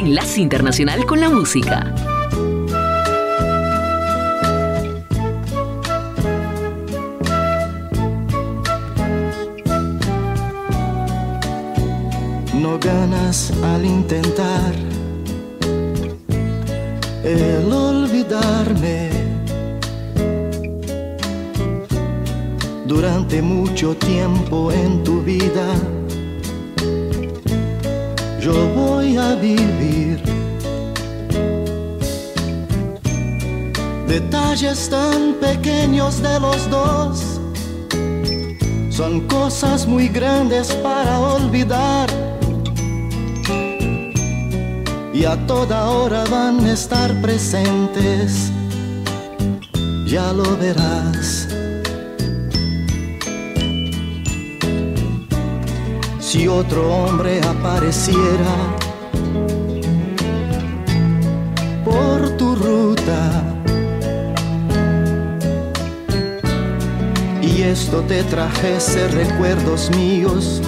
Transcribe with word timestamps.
Enlace 0.00 0.40
Internacional 0.40 1.04
con 1.04 1.20
la 1.20 1.28
Música. 1.28 1.94
No 12.54 12.78
ganas 12.78 13.52
al 13.62 13.84
intentar 13.84 14.72
el 17.22 17.70
olvidarme. 17.70 19.10
Durante 22.86 23.42
mucho 23.42 23.94
tiempo 23.96 24.72
en 24.72 25.04
tu 25.04 25.20
vida 25.22 25.74
yo 28.40 28.68
voy 28.74 29.16
a 29.16 29.34
vivir. 29.34 30.20
Detalles 34.08 34.88
tan 34.88 35.34
pequeños 35.34 36.20
de 36.22 36.40
los 36.40 36.68
dos 36.70 37.40
son 38.90 39.20
cosas 39.28 39.86
muy 39.86 40.08
grandes 40.08 40.72
para 40.82 41.18
olvidar. 41.20 42.08
Y 45.12 45.24
a 45.24 45.36
toda 45.46 45.88
hora 45.90 46.24
van 46.30 46.60
a 46.64 46.72
estar 46.72 47.10
presentes, 47.20 48.50
ya 50.06 50.32
lo 50.32 50.56
verás. 50.56 51.39
Si 56.30 56.46
otro 56.46 56.88
hombre 56.94 57.40
apareciera 57.40 58.54
por 61.84 62.36
tu 62.36 62.54
ruta 62.54 63.42
y 67.42 67.62
esto 67.62 68.02
te 68.02 68.22
trajese 68.22 69.08
recuerdos 69.08 69.90
míos, 69.96 70.62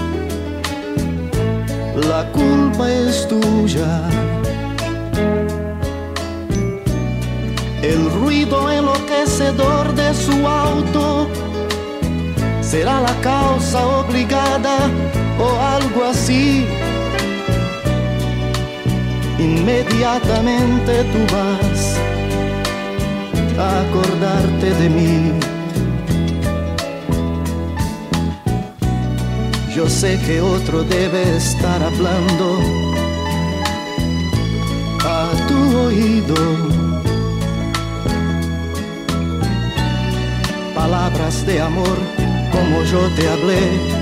la 2.09 2.27
culpa 2.33 2.91
es 2.91 3.29
tuya. 3.29 4.03
El 7.83 8.11
ruido 8.11 8.69
enloquecedor 8.69 9.95
de 9.95 10.13
su 10.13 10.45
auto 10.45 11.29
será 12.61 13.01
la 13.01 13.15
causa 13.21 13.87
obligada 13.87 14.91
o 15.39 15.61
algo 15.61 16.05
así. 16.05 16.67
Inmediatamente 19.39 21.05
tú 21.13 21.21
vas 21.35 21.99
a 23.59 23.81
acordarte 23.81 24.75
de 24.75 24.89
mí. 24.89 25.33
Yo 29.75 29.89
sé 29.89 30.19
que 30.27 30.41
otro 30.41 30.85
debe 30.85 31.37
estar 31.37 31.83
hablando 31.83 32.59
a 35.05 35.31
tu 35.49 35.79
oído. 35.79 36.37
Palabras 40.75 41.47
de 41.47 41.61
amor 41.61 41.99
como 42.53 42.83
yo 42.85 43.01
te 43.17 43.29
hablé 43.29 44.02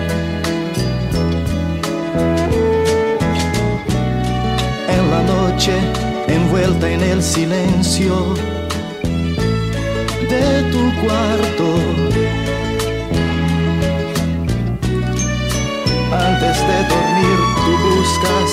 Envuelta 6.51 6.89
en 6.89 7.01
el 7.01 7.23
silencio 7.23 8.13
de 10.29 10.63
tu 10.69 10.83
cuarto. 11.01 11.67
Antes 16.11 16.57
de 16.69 16.77
dormir 16.91 17.37
tú 17.63 17.71
buscas 17.87 18.51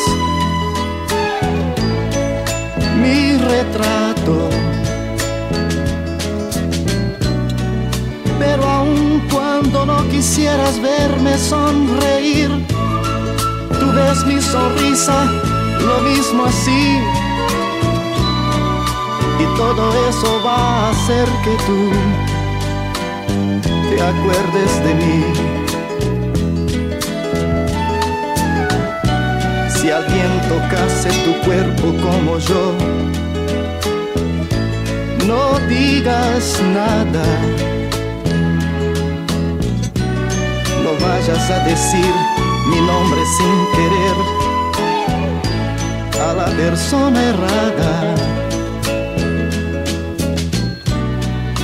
mi 3.03 3.37
retrato. 3.37 4.49
Pero 8.39 8.65
aun 8.65 9.23
cuando 9.29 9.87
no 9.87 10.09
quisieras 10.09 10.81
verme 10.81 11.37
sonreír, 11.37 12.51
tú 13.81 13.93
ves 13.93 14.25
mi 14.25 14.41
sonrisa 14.41 15.25
lo 15.81 16.01
mismo 16.03 16.45
así 16.45 17.18
y 19.41 19.45
todo 19.57 20.09
eso 20.09 20.43
va 20.45 20.57
a 20.57 20.91
hacer 20.91 21.29
que 21.45 21.55
tú 21.67 21.91
te 23.91 24.03
acuerdes 24.03 24.85
de 24.85 24.95
mí. 24.95 25.25
Si 29.69 29.91
alguien 29.91 30.33
tocase 30.49 31.11
tu 31.25 31.33
cuerpo 31.47 31.87
como 32.03 32.39
yo, 32.39 32.75
no 35.27 35.59
digas 35.69 36.61
nada. 36.75 37.25
No 40.83 40.91
vayas 41.07 41.51
a 41.51 41.59
decir 41.65 42.15
mi 42.71 42.81
nombre 42.81 43.21
sin 43.37 43.57
querer 43.77 44.17
a 46.21 46.35
la 46.35 46.47
persona 46.57 47.23
errada 47.23 48.15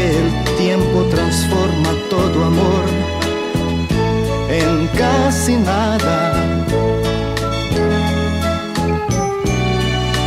el 0.00 0.56
tiempo 0.56 1.04
transforma 1.10 1.90
todo 2.08 2.44
amor 2.44 2.84
en 4.48 4.86
casi 4.88 5.56
nada. 5.56 6.32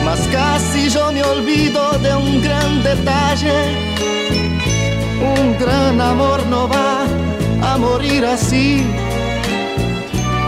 Mas 0.05 0.19
casi 0.31 0.89
yo 0.89 1.11
me 1.11 1.23
olvido 1.23 1.97
de 1.99 2.15
un 2.15 2.41
gran 2.41 2.83
detalle. 2.83 3.59
Un 5.35 5.57
gran 5.57 5.99
amor 6.01 6.45
no 6.47 6.67
va 6.67 7.05
a 7.69 7.77
morir 7.77 8.25
así. 8.25 8.85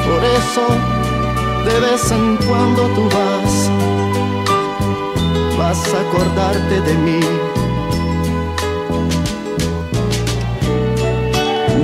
Por 0.05 0.23
eso 0.39 0.65
de 1.65 1.79
vez 1.79 2.11
en 2.11 2.37
cuando 2.47 2.81
tú 2.95 3.03
vas 3.15 3.71
vas 5.57 5.93
a 5.93 5.99
acordarte 6.01 6.81
de 6.81 6.93
mí. 7.05 7.44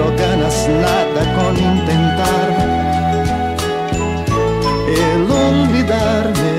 No 0.02 0.10
ganas 0.18 0.68
nada 0.68 1.22
con 1.36 1.56
intentar 1.56 2.50
el 4.88 5.22
olvidarme. 5.30 6.56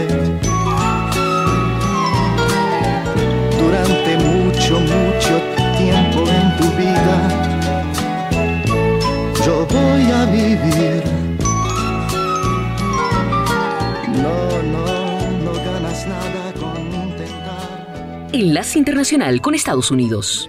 Durante 3.59 4.13
mucho, 4.29 4.79
mucho 4.79 5.35
tiempo 5.77 6.21
en 6.39 6.47
tu 6.57 6.67
vida, 6.81 7.17
yo 9.45 9.67
voy 9.67 10.05
a 10.13 10.25
vivir. 10.27 11.03
No, 14.23 14.37
no, 14.73 14.87
no 15.45 15.53
ganas 15.53 16.07
nada 16.07 16.53
con 16.61 16.81
intentar. 16.81 18.29
Enlace 18.33 18.79
Internacional 18.79 19.41
con 19.41 19.57
Estados 19.57 19.91
Unidos. 19.91 20.49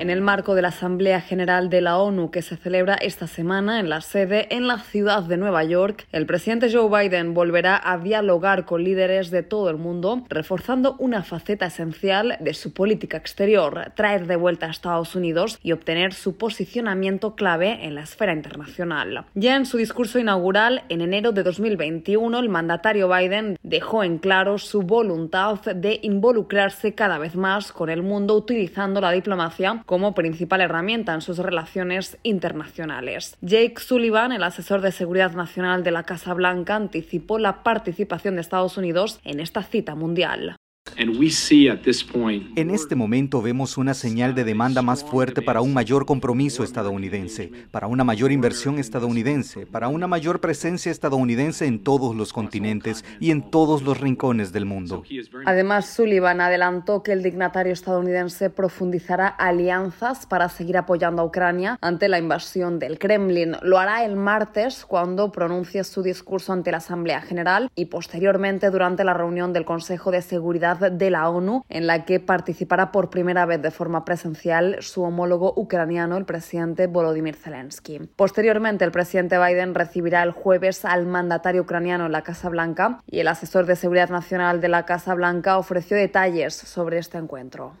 En 0.00 0.08
el 0.08 0.22
marco 0.22 0.54
de 0.54 0.62
la 0.62 0.68
Asamblea 0.68 1.20
General 1.20 1.68
de 1.68 1.82
la 1.82 1.98
ONU 1.98 2.30
que 2.30 2.40
se 2.40 2.56
celebra 2.56 2.94
esta 2.94 3.26
semana 3.26 3.80
en 3.80 3.90
la 3.90 4.00
sede 4.00 4.46
en 4.48 4.66
la 4.66 4.78
ciudad 4.78 5.24
de 5.24 5.36
Nueva 5.36 5.62
York, 5.62 6.06
el 6.10 6.24
presidente 6.24 6.72
Joe 6.72 6.88
Biden 6.88 7.34
volverá 7.34 7.78
a 7.84 7.98
dialogar 7.98 8.64
con 8.64 8.82
líderes 8.82 9.30
de 9.30 9.42
todo 9.42 9.68
el 9.68 9.76
mundo, 9.76 10.24
reforzando 10.30 10.96
una 10.98 11.22
faceta 11.22 11.66
esencial 11.66 12.38
de 12.40 12.54
su 12.54 12.72
política 12.72 13.18
exterior, 13.18 13.92
traer 13.94 14.26
de 14.26 14.36
vuelta 14.36 14.64
a 14.64 14.70
Estados 14.70 15.14
Unidos 15.14 15.58
y 15.62 15.72
obtener 15.72 16.14
su 16.14 16.38
posicionamiento 16.38 17.34
clave 17.34 17.84
en 17.84 17.94
la 17.94 18.04
esfera 18.04 18.32
internacional. 18.32 19.26
Ya 19.34 19.54
en 19.54 19.66
su 19.66 19.76
discurso 19.76 20.18
inaugural 20.18 20.82
en 20.88 21.02
enero 21.02 21.32
de 21.32 21.42
2021, 21.42 22.38
el 22.38 22.48
mandatario 22.48 23.06
Biden 23.06 23.58
dejó 23.62 24.02
en 24.02 24.16
claro 24.16 24.56
su 24.56 24.80
voluntad 24.80 25.60
de 25.60 26.00
involucrarse 26.00 26.94
cada 26.94 27.18
vez 27.18 27.36
más 27.36 27.70
con 27.70 27.90
el 27.90 28.02
mundo 28.02 28.34
utilizando 28.34 29.02
la 29.02 29.12
diplomacia 29.12 29.82
como 29.90 30.14
principal 30.14 30.60
herramienta 30.60 31.14
en 31.14 31.20
sus 31.20 31.38
relaciones 31.38 32.16
internacionales. 32.22 33.36
Jake 33.40 33.74
Sullivan, 33.80 34.30
el 34.30 34.44
asesor 34.44 34.82
de 34.82 34.92
seguridad 34.92 35.32
nacional 35.32 35.82
de 35.82 35.90
la 35.90 36.04
Casa 36.04 36.32
Blanca, 36.32 36.76
anticipó 36.76 37.40
la 37.40 37.64
participación 37.64 38.36
de 38.36 38.42
Estados 38.42 38.76
Unidos 38.76 39.18
en 39.24 39.40
esta 39.40 39.64
cita 39.64 39.96
mundial. 39.96 40.54
En 40.96 42.70
este 42.70 42.94
momento 42.94 43.40
vemos 43.40 43.78
una 43.78 43.94
señal 43.94 44.34
de 44.34 44.44
demanda 44.44 44.82
más 44.82 45.02
fuerte 45.02 45.40
para 45.40 45.60
un 45.60 45.72
mayor 45.72 46.04
compromiso 46.04 46.62
estadounidense, 46.62 47.50
para 47.70 47.86
una 47.86 48.04
mayor 48.04 48.32
inversión 48.32 48.78
estadounidense, 48.78 49.66
para 49.66 49.88
una 49.88 50.06
mayor 50.06 50.40
presencia 50.40 50.92
estadounidense 50.92 51.66
en 51.66 51.82
todos 51.82 52.14
los 52.14 52.32
continentes 52.32 53.04
y 53.18 53.30
en 53.30 53.50
todos 53.50 53.82
los 53.82 54.00
rincones 54.00 54.52
del 54.52 54.66
mundo. 54.66 55.02
Además, 55.46 55.86
Sullivan 55.86 56.40
adelantó 56.40 57.02
que 57.02 57.12
el 57.12 57.22
dignatario 57.22 57.72
estadounidense 57.72 58.50
profundizará 58.50 59.28
alianzas 59.28 60.26
para 60.26 60.48
seguir 60.48 60.76
apoyando 60.76 61.22
a 61.22 61.24
Ucrania 61.24 61.78
ante 61.80 62.08
la 62.08 62.18
invasión 62.18 62.78
del 62.78 62.98
Kremlin. 62.98 63.56
Lo 63.62 63.78
hará 63.78 64.04
el 64.04 64.16
martes 64.16 64.84
cuando 64.86 65.32
pronuncie 65.32 65.84
su 65.84 66.02
discurso 66.02 66.52
ante 66.52 66.70
la 66.70 66.78
Asamblea 66.78 67.20
General 67.20 67.70
y 67.74 67.86
posteriormente 67.86 68.70
durante 68.70 69.04
la 69.04 69.14
reunión 69.14 69.52
del 69.52 69.64
Consejo 69.64 70.10
de 70.10 70.22
Seguridad 70.22 70.69
de 70.78 71.10
la 71.10 71.28
ONU, 71.28 71.64
en 71.68 71.86
la 71.86 72.04
que 72.04 72.20
participará 72.20 72.92
por 72.92 73.10
primera 73.10 73.46
vez 73.46 73.60
de 73.62 73.70
forma 73.70 74.04
presencial 74.04 74.76
su 74.80 75.02
homólogo 75.02 75.52
ucraniano, 75.56 76.16
el 76.16 76.24
presidente 76.24 76.86
Volodymyr 76.86 77.36
Zelensky. 77.36 78.00
Posteriormente, 78.16 78.84
el 78.84 78.92
presidente 78.92 79.38
Biden 79.38 79.74
recibirá 79.74 80.22
el 80.22 80.32
jueves 80.32 80.84
al 80.84 81.06
mandatario 81.06 81.62
ucraniano 81.62 82.06
en 82.06 82.12
la 82.12 82.22
Casa 82.22 82.48
Blanca 82.48 83.00
y 83.06 83.20
el 83.20 83.28
asesor 83.28 83.66
de 83.66 83.76
seguridad 83.76 84.10
nacional 84.10 84.60
de 84.60 84.68
la 84.68 84.84
Casa 84.84 85.14
Blanca 85.14 85.58
ofreció 85.58 85.96
detalles 85.96 86.54
sobre 86.54 86.98
este 86.98 87.18
encuentro. 87.18 87.74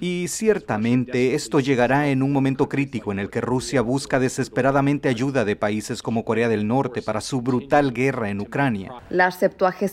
Y 0.00 0.28
ciertamente 0.28 1.34
esto 1.34 1.60
llegará 1.60 2.08
en 2.08 2.22
un 2.22 2.32
momento 2.32 2.68
crítico 2.70 3.12
en 3.12 3.18
el 3.18 3.28
que 3.28 3.42
Rusia 3.42 3.82
busca 3.82 4.18
desesperadamente 4.18 5.10
ayuda 5.10 5.44
de 5.44 5.56
países 5.56 6.02
como 6.02 6.24
Corea 6.24 6.48
del 6.48 6.66
Norte 6.66 7.02
para 7.02 7.20
su 7.20 7.42
brutal 7.42 7.92
guerra 7.92 8.30
en 8.30 8.40
Ucrania. 8.40 8.92
La 9.10 9.30
78 9.30 9.84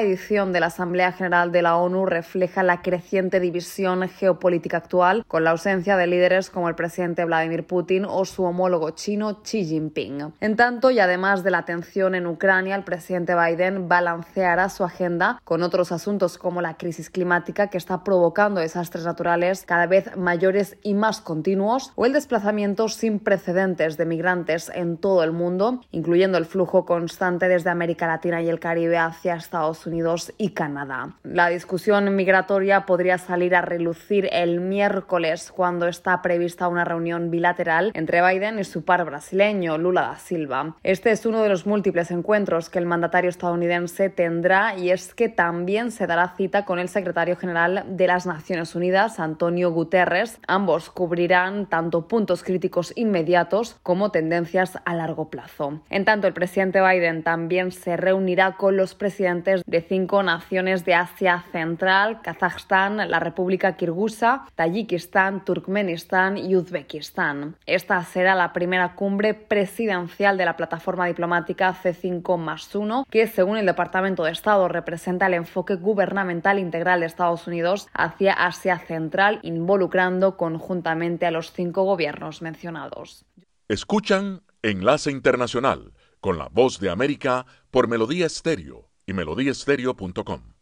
edición 0.00 0.31
de 0.32 0.60
la 0.60 0.66
Asamblea 0.68 1.12
General 1.12 1.52
de 1.52 1.60
la 1.60 1.76
ONU 1.76 2.06
refleja 2.06 2.62
la 2.62 2.80
creciente 2.80 3.38
división 3.38 4.08
geopolítica 4.08 4.78
actual, 4.78 5.26
con 5.28 5.44
la 5.44 5.50
ausencia 5.50 5.98
de 5.98 6.06
líderes 6.06 6.48
como 6.48 6.70
el 6.70 6.74
presidente 6.74 7.26
Vladimir 7.26 7.66
Putin 7.66 8.06
o 8.08 8.24
su 8.24 8.42
homólogo 8.42 8.92
chino 8.92 9.42
Xi 9.42 9.66
Jinping. 9.66 10.32
En 10.40 10.56
tanto, 10.56 10.90
y 10.90 11.00
además 11.00 11.44
de 11.44 11.50
la 11.50 11.66
tensión 11.66 12.14
en 12.14 12.26
Ucrania, 12.26 12.76
el 12.76 12.82
presidente 12.82 13.34
Biden 13.34 13.88
balanceará 13.88 14.70
su 14.70 14.84
agenda 14.84 15.38
con 15.44 15.62
otros 15.62 15.92
asuntos 15.92 16.38
como 16.38 16.62
la 16.62 16.78
crisis 16.78 17.10
climática 17.10 17.66
que 17.66 17.76
está 17.76 18.02
provocando 18.02 18.62
desastres 18.62 19.04
naturales 19.04 19.64
cada 19.66 19.86
vez 19.86 20.16
mayores 20.16 20.78
y 20.82 20.94
más 20.94 21.20
continuos, 21.20 21.92
o 21.94 22.06
el 22.06 22.14
desplazamiento 22.14 22.88
sin 22.88 23.18
precedentes 23.18 23.98
de 23.98 24.06
migrantes 24.06 24.72
en 24.74 24.96
todo 24.96 25.24
el 25.24 25.32
mundo, 25.32 25.82
incluyendo 25.90 26.38
el 26.38 26.46
flujo 26.46 26.86
constante 26.86 27.48
desde 27.48 27.68
América 27.68 28.06
Latina 28.06 28.40
y 28.40 28.48
el 28.48 28.60
Caribe 28.60 28.96
hacia 28.96 29.34
Estados 29.34 29.86
Unidos 29.86 30.21
y 30.38 30.50
Canadá. 30.50 31.16
La 31.22 31.48
discusión 31.48 32.14
migratoria 32.14 32.86
podría 32.86 33.18
salir 33.18 33.54
a 33.54 33.62
relucir 33.62 34.28
el 34.30 34.60
miércoles 34.60 35.50
cuando 35.54 35.88
está 35.88 36.22
prevista 36.22 36.68
una 36.68 36.84
reunión 36.84 37.30
bilateral 37.30 37.90
entre 37.94 38.22
Biden 38.22 38.58
y 38.58 38.64
su 38.64 38.84
par 38.84 39.04
brasileño, 39.04 39.78
Lula 39.78 40.02
da 40.02 40.18
Silva. 40.18 40.76
Este 40.82 41.10
es 41.10 41.26
uno 41.26 41.42
de 41.42 41.48
los 41.48 41.66
múltiples 41.66 42.10
encuentros 42.10 42.68
que 42.68 42.78
el 42.78 42.86
mandatario 42.86 43.30
estadounidense 43.30 44.10
tendrá 44.10 44.76
y 44.76 44.90
es 44.90 45.14
que 45.14 45.28
también 45.28 45.90
se 45.90 46.06
dará 46.06 46.34
cita 46.36 46.64
con 46.64 46.78
el 46.78 46.88
secretario 46.88 47.36
General 47.36 47.84
de 47.88 48.06
las 48.06 48.26
Naciones 48.26 48.74
Unidas, 48.74 49.18
Antonio 49.18 49.70
Guterres. 49.70 50.38
Ambos 50.46 50.90
cubrirán 50.90 51.66
tanto 51.66 52.08
puntos 52.08 52.42
críticos 52.42 52.92
inmediatos 52.96 53.76
como 53.82 54.10
tendencias 54.10 54.78
a 54.84 54.94
largo 54.94 55.30
plazo. 55.30 55.80
En 55.90 56.04
tanto, 56.04 56.26
el 56.26 56.32
presidente 56.32 56.80
Biden 56.80 57.22
también 57.22 57.72
se 57.72 57.96
reunirá 57.96 58.56
con 58.56 58.76
los 58.76 58.94
presidentes 58.94 59.62
de 59.66 59.80
cinco 59.80 60.11
naciones 60.20 60.84
de 60.84 60.94
Asia 60.94 61.44
Central, 61.52 62.20
Kazajstán, 62.20 63.08
la 63.10 63.20
República 63.20 63.76
Kirgusa, 63.76 64.44
Tayikistán, 64.54 65.44
Turkmenistán 65.46 66.36
y 66.36 66.54
Uzbekistán. 66.56 67.56
Esta 67.64 68.02
será 68.04 68.34
la 68.34 68.52
primera 68.52 68.94
cumbre 68.94 69.32
presidencial 69.32 70.36
de 70.36 70.44
la 70.44 70.56
plataforma 70.56 71.06
diplomática 71.06 71.74
C5 71.74 72.36
más 72.36 72.74
1, 72.74 73.06
que 73.08 73.26
según 73.26 73.56
el 73.56 73.64
Departamento 73.64 74.24
de 74.24 74.32
Estado 74.32 74.68
representa 74.68 75.28
el 75.28 75.34
enfoque 75.34 75.76
gubernamental 75.76 76.58
integral 76.58 77.00
de 77.00 77.06
Estados 77.06 77.46
Unidos 77.46 77.88
hacia 77.94 78.34
Asia 78.34 78.78
Central, 78.78 79.40
involucrando 79.42 80.36
conjuntamente 80.36 81.24
a 81.24 81.30
los 81.30 81.52
cinco 81.52 81.84
gobiernos 81.84 82.42
mencionados. 82.42 83.24
Escuchan 83.68 84.42
Enlace 84.62 85.10
Internacional 85.10 85.92
con 86.20 86.38
la 86.38 86.48
voz 86.48 86.78
de 86.80 86.90
América 86.90 87.46
por 87.70 87.88
Melodía 87.88 88.26
Estéreo 88.26 88.91
y 89.12 89.14
melodíaestéreo.com. 89.14 90.61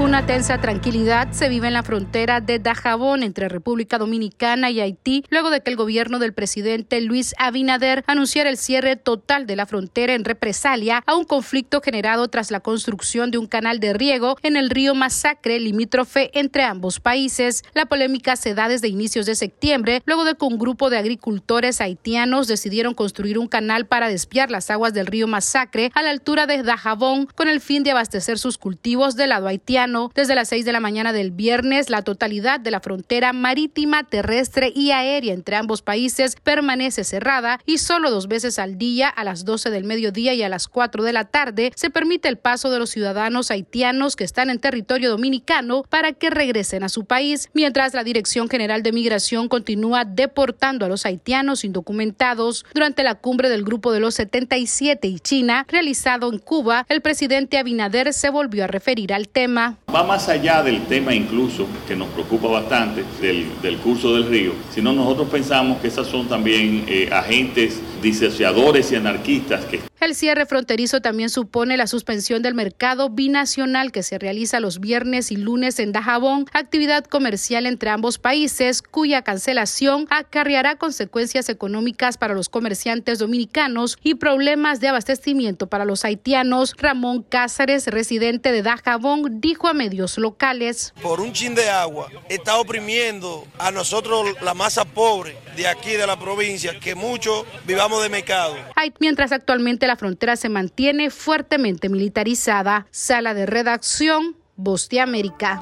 Una 0.00 0.24
tensa 0.24 0.58
tranquilidad 0.58 1.30
se 1.32 1.50
vive 1.50 1.66
en 1.66 1.74
la 1.74 1.82
frontera 1.82 2.40
de 2.40 2.58
Dajabón 2.58 3.22
entre 3.22 3.50
República 3.50 3.98
Dominicana 3.98 4.70
y 4.70 4.80
Haití, 4.80 5.26
luego 5.28 5.50
de 5.50 5.60
que 5.60 5.68
el 5.68 5.76
gobierno 5.76 6.18
del 6.18 6.32
presidente 6.32 7.02
Luis 7.02 7.34
Abinader 7.38 8.02
anunciara 8.06 8.48
el 8.48 8.56
cierre 8.56 8.96
total 8.96 9.46
de 9.46 9.56
la 9.56 9.66
frontera 9.66 10.14
en 10.14 10.24
represalia 10.24 11.02
a 11.04 11.14
un 11.14 11.24
conflicto 11.24 11.82
generado 11.82 12.28
tras 12.28 12.50
la 12.50 12.60
construcción 12.60 13.30
de 13.30 13.36
un 13.36 13.46
canal 13.46 13.78
de 13.78 13.92
riego 13.92 14.38
en 14.42 14.56
el 14.56 14.70
río 14.70 14.94
Masacre, 14.94 15.60
limítrofe 15.60 16.30
entre 16.32 16.62
ambos 16.62 16.98
países. 16.98 17.62
La 17.74 17.84
polémica 17.84 18.36
se 18.36 18.54
da 18.54 18.68
desde 18.68 18.88
inicios 18.88 19.26
de 19.26 19.34
septiembre, 19.34 20.00
luego 20.06 20.24
de 20.24 20.34
que 20.34 20.46
un 20.46 20.58
grupo 20.58 20.88
de 20.88 20.96
agricultores 20.96 21.82
haitianos 21.82 22.48
decidieron 22.48 22.94
construir 22.94 23.38
un 23.38 23.48
canal 23.48 23.86
para 23.86 24.08
desviar 24.08 24.50
las 24.50 24.70
aguas 24.70 24.94
del 24.94 25.06
río 25.06 25.28
Masacre 25.28 25.92
a 25.94 26.02
la 26.02 26.10
altura 26.10 26.46
de 26.46 26.62
Dajabón 26.62 27.26
con 27.26 27.48
el 27.48 27.60
fin 27.60 27.82
de 27.82 27.90
abastecer 27.90 28.38
sus 28.38 28.56
cultivos 28.56 29.14
del 29.14 29.28
lado 29.28 29.46
haitiano. 29.46 29.89
Desde 30.14 30.34
las 30.34 30.48
6 30.48 30.64
de 30.64 30.72
la 30.72 30.80
mañana 30.80 31.12
del 31.12 31.32
viernes, 31.32 31.90
la 31.90 32.02
totalidad 32.02 32.60
de 32.60 32.70
la 32.70 32.80
frontera 32.80 33.32
marítima, 33.32 34.04
terrestre 34.04 34.72
y 34.74 34.92
aérea 34.92 35.34
entre 35.34 35.56
ambos 35.56 35.82
países 35.82 36.36
permanece 36.42 37.02
cerrada 37.02 37.58
y 37.66 37.78
solo 37.78 38.10
dos 38.10 38.28
veces 38.28 38.58
al 38.58 38.78
día, 38.78 39.08
a 39.08 39.24
las 39.24 39.44
12 39.44 39.70
del 39.70 39.84
mediodía 39.84 40.32
y 40.34 40.42
a 40.42 40.48
las 40.48 40.68
4 40.68 41.02
de 41.02 41.12
la 41.12 41.24
tarde, 41.24 41.72
se 41.74 41.90
permite 41.90 42.28
el 42.28 42.38
paso 42.38 42.70
de 42.70 42.78
los 42.78 42.90
ciudadanos 42.90 43.50
haitianos 43.50 44.14
que 44.14 44.24
están 44.24 44.48
en 44.50 44.60
territorio 44.60 45.10
dominicano 45.10 45.82
para 45.88 46.12
que 46.12 46.30
regresen 46.30 46.84
a 46.84 46.88
su 46.88 47.04
país, 47.04 47.50
mientras 47.52 47.94
la 47.94 48.04
Dirección 48.04 48.48
General 48.48 48.82
de 48.82 48.92
Migración 48.92 49.48
continúa 49.48 50.04
deportando 50.04 50.86
a 50.86 50.88
los 50.88 51.04
haitianos 51.04 51.64
indocumentados. 51.64 52.64
Durante 52.72 53.02
la 53.02 53.16
cumbre 53.16 53.48
del 53.48 53.64
Grupo 53.64 53.92
de 53.92 54.00
los 54.00 54.14
77 54.14 55.08
y 55.08 55.18
China, 55.18 55.66
realizado 55.68 56.32
en 56.32 56.38
Cuba, 56.38 56.86
el 56.88 57.00
presidente 57.00 57.58
Abinader 57.58 58.12
se 58.12 58.30
volvió 58.30 58.64
a 58.64 58.66
referir 58.68 59.12
al 59.12 59.28
tema. 59.28 59.78
Va 59.92 60.04
más 60.04 60.28
allá 60.28 60.62
del 60.62 60.86
tema 60.86 61.12
incluso, 61.14 61.66
que 61.88 61.96
nos 61.96 62.08
preocupa 62.08 62.46
bastante, 62.46 63.04
del, 63.20 63.76
curso 63.78 64.14
del 64.14 64.28
río, 64.28 64.52
sino 64.72 64.92
nosotros 64.92 65.28
pensamos 65.28 65.80
que 65.80 65.88
esas 65.88 66.06
son 66.06 66.28
también 66.28 66.84
eh, 66.86 67.08
agentes 67.10 67.80
disociadores 68.00 68.90
y 68.92 68.96
anarquistas 68.96 69.64
que 69.64 69.80
el 70.00 70.14
cierre 70.14 70.46
fronterizo 70.46 71.02
también 71.02 71.28
supone 71.28 71.76
la 71.76 71.86
suspensión 71.86 72.40
del 72.40 72.54
mercado 72.54 73.10
binacional 73.10 73.92
que 73.92 74.02
se 74.02 74.18
realiza 74.18 74.58
los 74.58 74.80
viernes 74.80 75.30
y 75.30 75.36
lunes 75.36 75.78
en 75.78 75.92
Dajabón, 75.92 76.46
actividad 76.54 77.04
comercial 77.04 77.66
entre 77.66 77.90
ambos 77.90 78.16
países, 78.16 78.80
cuya 78.80 79.20
cancelación 79.20 80.06
acarreará 80.08 80.76
consecuencias 80.76 81.50
económicas 81.50 82.16
para 82.16 82.32
los 82.32 82.48
comerciantes 82.48 83.18
dominicanos 83.18 83.98
y 84.02 84.14
problemas 84.14 84.80
de 84.80 84.88
abastecimiento 84.88 85.66
para 85.66 85.84
los 85.84 86.06
haitianos. 86.06 86.74
Ramón 86.78 87.22
Cáceres, 87.22 87.86
residente 87.86 88.52
de 88.52 88.62
Dajabón, 88.62 89.42
dijo 89.42 89.68
a 89.68 89.74
medios 89.74 90.16
locales. 90.16 90.94
Por 91.02 91.20
un 91.20 91.34
chin 91.34 91.54
de 91.54 91.68
agua 91.68 92.08
está 92.30 92.56
oprimiendo 92.58 93.46
a 93.58 93.70
nosotros 93.70 94.28
la 94.40 94.54
masa 94.54 94.86
pobre 94.86 95.36
de 95.56 95.68
aquí 95.68 95.90
de 95.90 96.06
la 96.06 96.18
provincia, 96.18 96.80
que 96.80 96.94
muchos 96.94 97.44
vivamos 97.66 97.89
de 97.98 98.08
mercado. 98.10 98.54
Mientras 99.00 99.32
actualmente 99.32 99.86
la 99.86 99.96
frontera 99.96 100.36
se 100.36 100.48
mantiene 100.48 101.10
fuertemente 101.10 101.88
militarizada. 101.88 102.86
Sala 102.90 103.34
de 103.34 103.46
redacción, 103.46 104.36
Voz 104.56 104.88
de 104.90 105.00
América. 105.00 105.60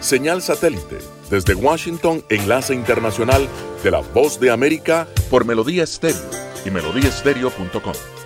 Señal 0.00 0.42
satélite. 0.42 0.98
Desde 1.30 1.54
Washington, 1.54 2.22
enlace 2.28 2.74
internacional 2.74 3.48
de 3.82 3.90
la 3.90 4.00
Voz 4.00 4.38
de 4.38 4.50
América 4.50 5.08
por 5.30 5.46
Melodía 5.46 5.84
Estéreo 5.84 6.20
y 6.64 6.70
melodíaestéreo.com. 6.70 8.23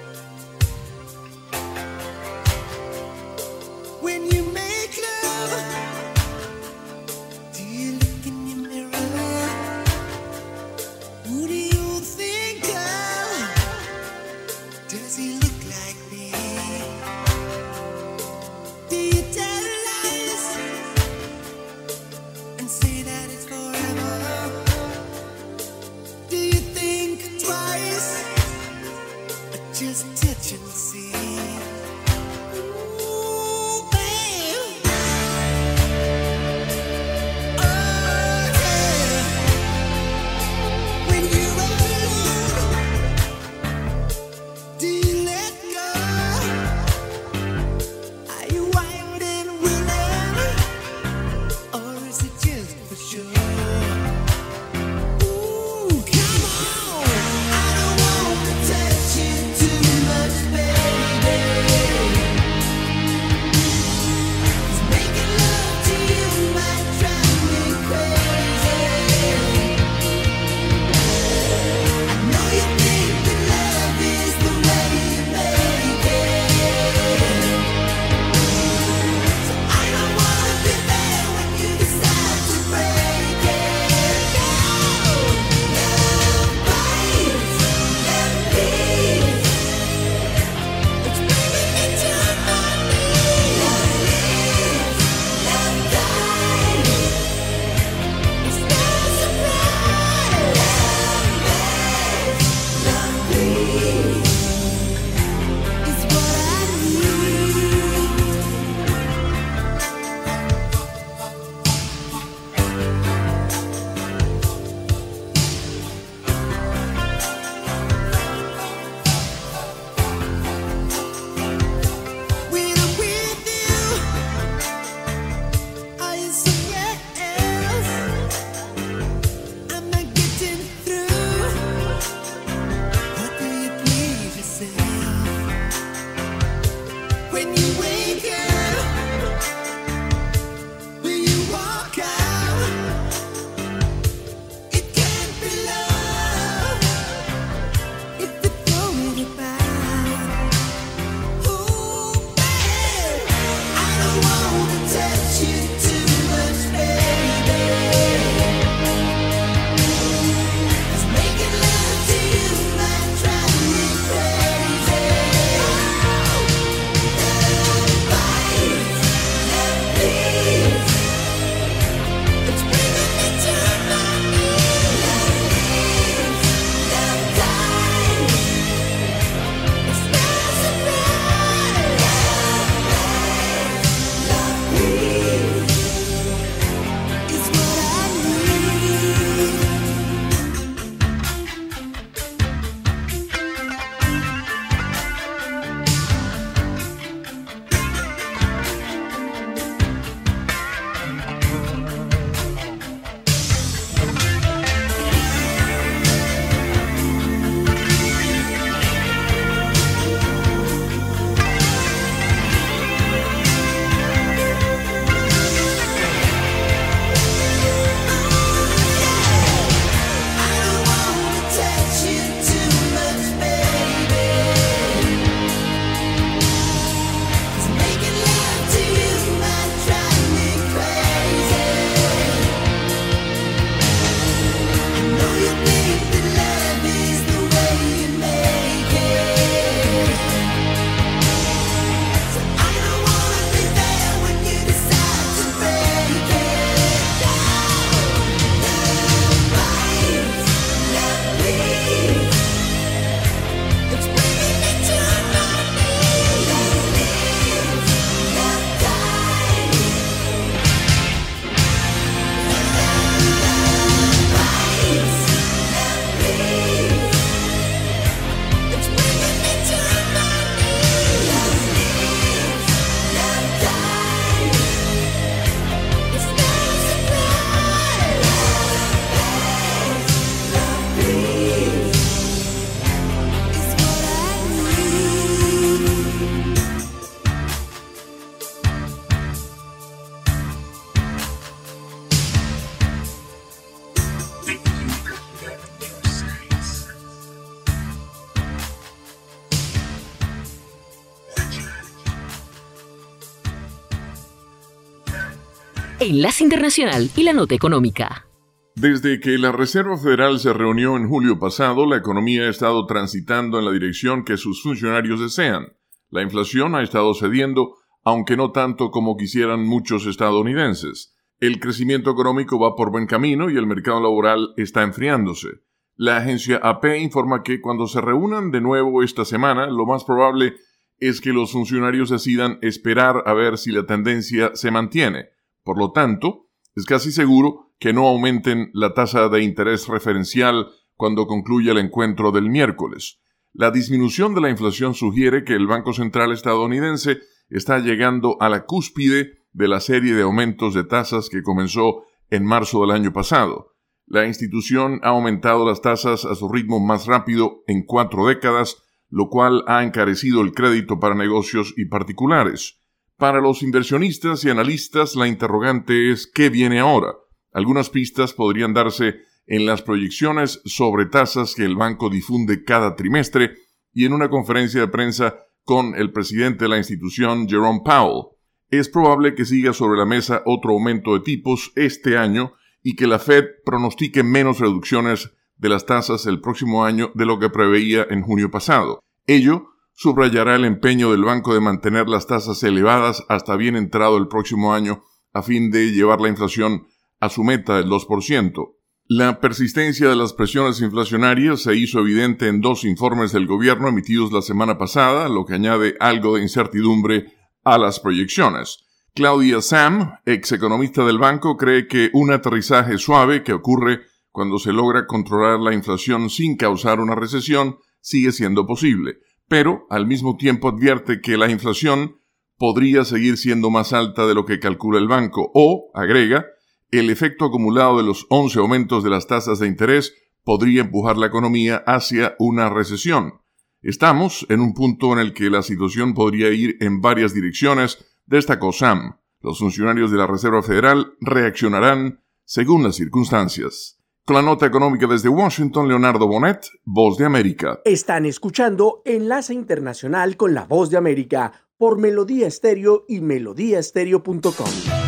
Enlace 306.09 306.43
Internacional 306.43 307.11
y 307.17 307.23
la 307.23 307.35
Nota 307.35 307.55
Económica. 307.55 308.27
Desde 308.75 309.21
que 309.21 309.37
la 309.37 309.53
Reserva 309.53 309.99
Federal 309.99 310.39
se 310.39 310.55
reunió 310.55 310.97
en 310.97 311.07
julio 311.07 311.39
pasado, 311.39 311.85
la 311.85 311.99
economía 311.99 312.45
ha 312.45 312.49
estado 312.49 312.87
transitando 312.87 313.59
en 313.59 313.67
la 313.67 313.73
dirección 313.73 314.25
que 314.25 314.39
sus 314.39 314.63
funcionarios 314.63 315.21
desean. 315.21 315.67
La 316.09 316.23
inflación 316.23 316.75
ha 316.75 316.83
estado 316.83 317.13
cediendo, 317.13 317.75
aunque 318.05 318.39
no 318.39 318.53
tanto 318.53 318.91
como 318.91 319.19
quisieran 319.19 319.67
muchos 319.67 320.07
estadounidenses. 320.07 321.15
El 321.41 321.61
crecimiento 321.61 322.11
económico 322.11 322.59
va 322.59 322.75
por 322.75 322.91
buen 322.91 323.07
camino 323.07 323.51
y 323.51 323.59
el 323.59 323.67
mercado 323.67 324.01
laboral 324.01 324.55
está 324.57 324.85
enfriándose. 324.85 325.49
La 325.95 326.17
agencia 326.17 326.57
AP 326.63 326.87
informa 327.03 327.43
que 327.43 327.61
cuando 327.61 327.87
se 327.87 328.01
reúnan 328.01 328.51
de 328.51 328.63
nuevo 328.63 329.03
esta 329.03 329.27
semana, 329.27 329.67
lo 329.67 329.85
más 329.85 330.05
probable 330.05 330.55
es 331.01 331.21
que 331.21 331.35
los 331.35 331.53
funcionarios 331.53 332.09
decidan 332.09 332.59
esperar 332.63 333.25
a 333.27 333.35
ver 333.35 333.59
si 333.59 333.73
la 333.73 333.85
tendencia 333.85 334.53
se 334.55 334.71
mantiene. 334.71 335.37
Por 335.69 335.77
lo 335.77 335.93
tanto, 335.93 336.49
es 336.75 336.87
casi 336.87 337.13
seguro 337.13 337.75
que 337.79 337.93
no 337.93 338.09
aumenten 338.09 338.71
la 338.73 338.95
tasa 338.95 339.29
de 339.29 339.43
interés 339.43 339.87
referencial 339.87 340.69
cuando 340.95 341.27
concluya 341.27 341.73
el 341.73 341.79
encuentro 341.79 342.33
del 342.33 342.49
miércoles. 342.49 343.21
La 343.53 343.71
disminución 343.71 344.35
de 344.35 344.41
la 344.41 344.49
inflación 344.49 344.95
sugiere 344.95 345.45
que 345.45 345.53
el 345.53 345.67
Banco 345.67 345.93
Central 345.93 346.33
estadounidense 346.33 347.19
está 347.51 347.81
llegando 347.81 348.39
a 348.41 348.49
la 348.49 348.65
cúspide 348.65 349.41
de 349.53 349.69
la 349.69 349.81
serie 349.81 350.15
de 350.15 350.23
aumentos 350.23 350.73
de 350.73 350.85
tasas 350.85 351.29
que 351.29 351.43
comenzó 351.43 352.05
en 352.31 352.47
marzo 352.47 352.81
del 352.81 352.93
año 352.93 353.13
pasado. 353.13 353.75
La 354.07 354.27
institución 354.27 355.01
ha 355.03 355.09
aumentado 355.09 355.67
las 355.67 355.83
tasas 355.83 356.25
a 356.25 356.35
su 356.35 356.49
ritmo 356.49 356.81
más 356.81 357.05
rápido 357.05 357.63
en 357.67 357.85
cuatro 357.85 358.27
décadas, 358.27 358.83
lo 359.11 359.29
cual 359.29 359.65
ha 359.67 359.85
encarecido 359.85 360.41
el 360.41 360.53
crédito 360.53 360.99
para 360.99 361.15
negocios 361.15 361.75
y 361.77 361.85
particulares. 361.91 362.78
Para 363.19 363.41
los 363.41 363.65
inversionistas 363.65 364.45
y 364.45 364.51
analistas, 364.51 365.17
la 365.17 365.27
interrogante 365.27 366.13
es 366.13 366.31
¿qué 366.33 366.51
viene 366.51 366.79
ahora? 366.79 367.17
Algunas 367.53 367.91
pistas 367.91 368.33
podrían 368.33 368.75
darse 368.75 369.17
en 369.49 369.67
las 369.67 369.83
proyecciones 369.83 370.61
sobre 370.65 371.07
tasas 371.07 371.57
que 371.57 371.65
el 371.65 371.75
banco 371.75 372.11
difunde 372.11 372.63
cada 372.63 372.95
trimestre 372.95 373.57
y 373.93 374.05
en 374.05 374.13
una 374.13 374.31
conferencia 374.31 374.81
de 374.83 374.87
prensa 374.87 375.35
con 375.65 375.97
el 375.97 376.13
presidente 376.13 376.67
de 376.67 376.69
la 376.69 376.79
institución, 376.79 377.49
Jerome 377.49 377.81
Powell. 377.85 378.37
Es 378.71 378.89
probable 378.89 379.35
que 379.35 379.45
siga 379.45 379.73
sobre 379.73 379.99
la 379.99 380.07
mesa 380.07 380.43
otro 380.47 380.75
aumento 380.75 381.15
de 381.15 381.25
tipos 381.25 381.73
este 381.75 382.17
año 382.17 382.53
y 382.85 382.95
que 382.95 383.09
la 383.09 383.19
Fed 383.19 383.47
pronostique 383.65 384.23
menos 384.23 384.61
reducciones 384.61 385.33
de 385.57 385.69
las 385.69 385.87
tasas 385.87 386.25
el 386.27 386.41
próximo 386.41 386.85
año 386.85 387.11
de 387.17 387.27
lo 387.27 387.41
que 387.41 387.51
preveía 387.51 388.07
en 388.11 388.23
junio 388.23 388.49
pasado. 388.53 389.01
Ello 389.27 389.71
subrayará 389.99 390.55
el 390.55 390.65
empeño 390.65 391.11
del 391.11 391.25
banco 391.25 391.53
de 391.53 391.61
mantener 391.61 392.09
las 392.09 392.29
tasas 392.29 392.63
elevadas 392.63 393.25
hasta 393.29 393.57
bien 393.57 393.75
entrado 393.75 394.17
el 394.17 394.29
próximo 394.29 394.73
año 394.73 395.03
a 395.33 395.43
fin 395.43 395.73
de 395.73 395.91
llevar 395.91 396.21
la 396.21 396.29
inflación 396.29 396.87
a 397.19 397.29
su 397.29 397.43
meta 397.43 397.79
del 397.79 397.87
2%. 397.87 398.77
La 399.09 399.41
persistencia 399.41 400.09
de 400.09 400.15
las 400.15 400.35
presiones 400.35 400.81
inflacionarias 400.83 401.63
se 401.63 401.75
hizo 401.75 401.99
evidente 401.99 402.47
en 402.47 402.61
dos 402.61 402.85
informes 402.85 403.33
del 403.33 403.49
gobierno 403.49 403.89
emitidos 403.89 404.31
la 404.31 404.41
semana 404.41 404.79
pasada, 404.79 405.29
lo 405.29 405.45
que 405.45 405.55
añade 405.55 405.97
algo 405.99 406.37
de 406.37 406.43
incertidumbre 406.43 407.33
a 407.65 407.77
las 407.77 407.99
proyecciones. 407.99 408.85
Claudia 409.17 409.61
Sam, 409.61 410.13
ex 410.25 410.53
economista 410.53 411.05
del 411.05 411.19
banco, 411.19 411.57
cree 411.57 411.89
que 411.89 412.11
un 412.13 412.31
aterrizaje 412.31 412.99
suave 412.99 413.43
que 413.43 413.53
ocurre 413.53 414.03
cuando 414.31 414.61
se 414.61 414.73
logra 414.73 415.09
controlar 415.09 415.59
la 415.59 415.75
inflación 415.75 416.31
sin 416.31 416.57
causar 416.57 417.01
una 417.01 417.17
recesión 417.17 417.79
sigue 418.01 418.31
siendo 418.31 418.65
posible 418.65 419.19
pero 419.49 419.87
al 419.91 420.07
mismo 420.07 420.37
tiempo 420.37 420.69
advierte 420.69 421.21
que 421.21 421.37
la 421.37 421.51
inflación 421.51 422.17
podría 422.59 423.05
seguir 423.05 423.37
siendo 423.37 423.71
más 423.71 423.93
alta 423.93 424.27
de 424.27 424.35
lo 424.35 424.45
que 424.45 424.61
calcula 424.61 424.99
el 424.99 425.09
banco 425.09 425.51
o, 425.55 425.91
agrega, 425.95 426.47
el 426.91 427.11
efecto 427.11 427.47
acumulado 427.47 427.99
de 427.99 428.05
los 428.05 428.27
11 428.31 428.59
aumentos 428.59 429.05
de 429.05 429.11
las 429.11 429.27
tasas 429.27 429.59
de 429.59 429.67
interés 429.67 430.15
podría 430.45 430.83
empujar 430.83 431.17
la 431.17 431.27
economía 431.27 431.83
hacia 431.87 432.35
una 432.39 432.69
recesión. 432.71 433.35
Estamos 433.83 434.47
en 434.49 434.61
un 434.61 434.75
punto 434.75 435.13
en 435.13 435.19
el 435.19 435.35
que 435.35 435.51
la 435.51 435.63
situación 435.63 436.15
podría 436.15 436.51
ir 436.51 436.77
en 436.81 437.01
varias 437.01 437.35
direcciones, 437.35 438.05
destacó 438.27 438.73
Sam. 438.73 439.19
Los 439.41 439.61
funcionarios 439.61 440.11
de 440.11 440.19
la 440.19 440.27
Reserva 440.27 440.63
Federal 440.63 441.15
reaccionarán 441.21 442.21
según 442.45 442.83
las 442.83 442.97
circunstancias. 442.97 443.98
Con 444.29 444.37
la 444.37 444.43
nota 444.43 444.67
económica 444.67 445.07
desde 445.07 445.31
Washington, 445.31 445.89
Leonardo 445.89 446.29
Bonet, 446.29 446.67
Voz 446.85 447.17
de 447.17 447.25
América. 447.25 447.81
Están 447.87 448.27
escuchando 448.27 449.01
Enlace 449.07 449.55
Internacional 449.55 450.37
con 450.37 450.53
la 450.53 450.67
Voz 450.67 450.91
de 450.91 450.99
América 450.99 451.51
por 451.79 451.97
Melodía 451.97 452.47
Estéreo 452.47 453.07
y 453.09 453.23
melodíaestéreo.com. 453.23 455.08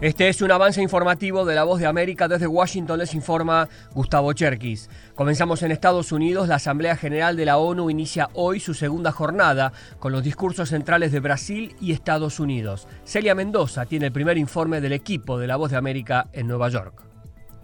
Este 0.00 0.28
es 0.28 0.42
un 0.42 0.52
avance 0.52 0.80
informativo 0.80 1.44
de 1.44 1.56
La 1.56 1.64
Voz 1.64 1.80
de 1.80 1.86
América. 1.86 2.28
Desde 2.28 2.46
Washington 2.46 3.00
les 3.00 3.14
informa 3.14 3.68
Gustavo 3.94 4.32
Cherkis. 4.32 4.88
Comenzamos 5.16 5.64
en 5.64 5.72
Estados 5.72 6.12
Unidos. 6.12 6.46
La 6.46 6.54
Asamblea 6.54 6.94
General 6.94 7.36
de 7.36 7.44
la 7.44 7.58
ONU 7.58 7.90
inicia 7.90 8.28
hoy 8.34 8.60
su 8.60 8.74
segunda 8.74 9.10
jornada 9.10 9.72
con 9.98 10.12
los 10.12 10.22
discursos 10.22 10.68
centrales 10.68 11.10
de 11.10 11.18
Brasil 11.18 11.74
y 11.80 11.90
Estados 11.90 12.38
Unidos. 12.38 12.86
Celia 13.02 13.34
Mendoza 13.34 13.86
tiene 13.86 14.06
el 14.06 14.12
primer 14.12 14.38
informe 14.38 14.80
del 14.80 14.92
equipo 14.92 15.36
de 15.36 15.48
La 15.48 15.56
Voz 15.56 15.72
de 15.72 15.78
América 15.78 16.28
en 16.32 16.46
Nueva 16.46 16.68
York. 16.68 17.07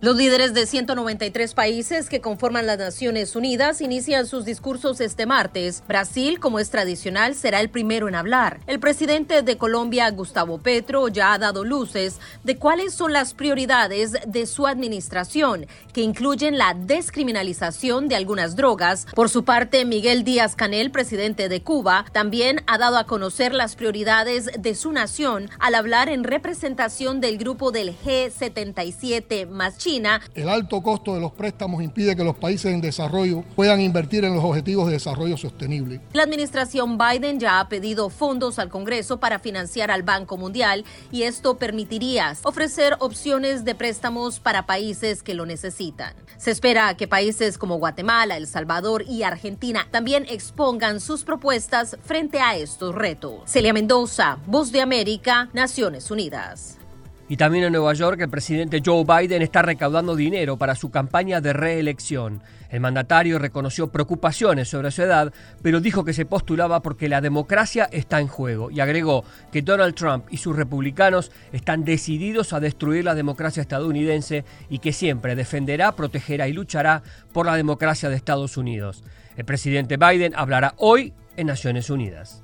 Los 0.05 0.17
líderes 0.17 0.53
de 0.53 0.67
193 0.67 1.55
países 1.55 2.11
que 2.11 2.21
conforman 2.21 2.67
las 2.67 2.77
Naciones 2.77 3.35
Unidas 3.37 3.81
inician 3.81 4.27
sus 4.27 4.45
discursos 4.45 5.01
este 5.01 5.25
martes. 5.25 5.83
Brasil, 5.89 6.41
como 6.41 6.59
es 6.59 6.69
tradicional, 6.69 7.35
será 7.35 7.63
el 7.63 7.71
primero 7.71 8.07
en 8.07 8.15
hablar. 8.15 8.61
El 8.67 8.81
presidente 8.81 9.41
de 9.41 9.57
Colombia, 9.57 10.11
Gustavo 10.11 10.59
Petro, 10.59 11.09
ya 11.09 11.33
ha 11.33 11.39
dado 11.39 11.65
luces 11.65 12.21
de 12.43 12.59
cuáles 12.59 12.93
son 12.93 13.15
las 13.15 13.33
prioridades 13.33 14.13
de 14.27 14.45
su 14.45 14.67
administración, 14.67 15.67
que 15.95 16.03
incluyen 16.03 16.59
la 16.59 16.75
descriminalización 16.75 18.07
de 18.07 18.17
algunas 18.17 18.57
drogas. 18.57 19.07
Por 19.15 19.31
su 19.31 19.47
parte, 19.47 19.87
Miguel 19.87 20.23
Díaz 20.23 20.55
Canel, 20.55 20.91
presidente 20.91 21.49
de 21.49 21.63
Cuba, 21.63 22.05
también 22.13 22.61
ha 22.67 22.77
dado 22.77 22.99
a 22.99 23.07
conocer 23.07 23.55
las 23.55 23.75
prioridades 23.75 24.51
de 24.59 24.75
su 24.75 24.93
nación 24.93 25.49
al 25.61 25.75
hablar 25.75 26.11
en 26.11 26.25
representación 26.25 27.23
del 27.23 27.39
grupo 27.39 27.73
del 27.73 27.97
G77 27.99 29.49
más 29.49 29.79
China. 29.95 30.21
El 30.35 30.49
alto 30.49 30.83
costo 30.83 31.15
de 31.15 31.21
los 31.21 31.31
préstamos 31.31 31.81
impide 31.81 32.17
que 32.17 32.25
los 32.25 32.35
países 32.35 32.73
en 32.73 32.81
desarrollo 32.81 33.45
puedan 33.55 33.81
invertir 33.81 34.25
en 34.25 34.35
los 34.35 34.43
objetivos 34.43 34.87
de 34.87 34.95
desarrollo 34.95 35.37
sostenible. 35.37 36.01
La 36.13 36.25
administración 36.25 36.99
Biden 36.99 37.39
ya 37.39 37.61
ha 37.61 37.69
pedido 37.69 38.11
fondos 38.11 38.59
al 38.59 38.71
Congreso 38.71 39.21
para 39.21 39.39
financiar 39.39 39.93
al 39.93 40.03
Banco 40.03 40.37
Mundial 40.37 40.85
y 41.13 41.23
esto 41.23 41.59
permitiría 41.59 42.35
ofrecer 42.43 42.97
opciones 42.99 43.65
de 43.65 43.75
préstamos 43.77 44.41
para 44.41 44.67
países 44.67 45.23
que 45.23 45.35
lo 45.35 45.47
necesitan. 45.47 46.15
Se 46.39 46.51
espera 46.51 46.97
que 46.97 47.07
países 47.07 47.57
como 47.57 47.77
Guatemala, 47.77 48.37
El 48.37 48.49
Salvador 48.49 49.05
y 49.09 49.23
Argentina 49.23 49.87
también 49.93 50.27
expongan 50.29 51.01
sus 51.01 51.23
propuestas 51.23 51.97
frente 52.03 52.41
a 52.41 52.57
estos 52.57 52.95
retos. 52.95 53.43
Celia 53.47 53.73
Mendoza, 53.73 54.39
Voz 54.47 54.73
de 54.73 54.81
América, 54.81 55.49
Naciones 55.53 56.11
Unidas. 56.11 56.79
Y 57.27 57.39
también 57.39 57.65
en 57.65 57.73
Nueva 57.73 57.95
York, 57.95 58.21
el 58.21 58.29
presidente 58.29 58.83
Joe 58.85 59.05
Biden 59.05 59.41
está 59.41 59.63
recaudando 59.63 60.15
dinero 60.15 60.59
para 60.59 60.75
su 60.75 60.91
campaña 60.91 61.41
de 61.41 61.55
reelección. 61.55 62.43
El 62.69 62.81
mandatario 62.81 63.39
reconoció 63.39 63.91
preocupaciones 63.91 64.69
sobre 64.69 64.91
su 64.91 65.03
edad, 65.03 65.33
pero 65.63 65.81
dijo 65.81 66.05
que 66.05 66.13
se 66.13 66.27
postulaba 66.27 66.83
porque 66.83 67.09
la 67.09 67.23
democracia 67.23 67.89
está 67.93 68.21
en 68.21 68.29
juego 68.29 68.71
y 68.71 68.81
agregó 68.81 69.25
que 69.51 69.63
Donald 69.63 69.95
Trump 69.95 70.27
y 70.31 70.37
sus 70.37 70.55
republicanos 70.55 71.33
están 71.53 71.85
decididos 71.85 72.53
a 72.53 72.61
destruir 72.61 73.05
la 73.07 73.15
democracia 73.15 73.63
estadounidense 73.63 74.45
y 74.69 74.81
que 74.81 74.93
siempre 74.93 75.35
defenderá, 75.35 75.93
protegerá 75.93 76.47
y 76.47 76.53
luchará 76.53 77.03
por 77.33 77.47
la 77.47 77.57
democracia 77.57 78.11
de 78.11 78.17
Estados 78.17 78.59
Unidos. 78.59 79.03
El 79.37 79.47
presidente 79.47 79.97
Biden 79.97 80.35
hablará 80.37 80.75
hoy 80.77 81.15
en 81.37 81.47
Naciones 81.47 81.89
Unidas. 81.89 82.44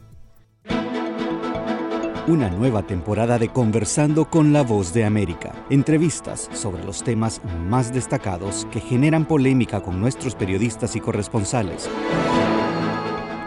Una 2.30 2.48
nueva 2.48 2.84
temporada 2.84 3.40
de 3.40 3.48
Conversando 3.48 4.30
con 4.30 4.52
la 4.52 4.62
Voz 4.62 4.92
de 4.92 5.04
América. 5.04 5.52
Entrevistas 5.68 6.48
sobre 6.52 6.84
los 6.84 7.02
temas 7.02 7.40
más 7.66 7.92
destacados 7.92 8.68
que 8.70 8.78
generan 8.78 9.26
polémica 9.26 9.82
con 9.82 9.98
nuestros 9.98 10.36
periodistas 10.36 10.94
y 10.94 11.00
corresponsales. 11.00 11.90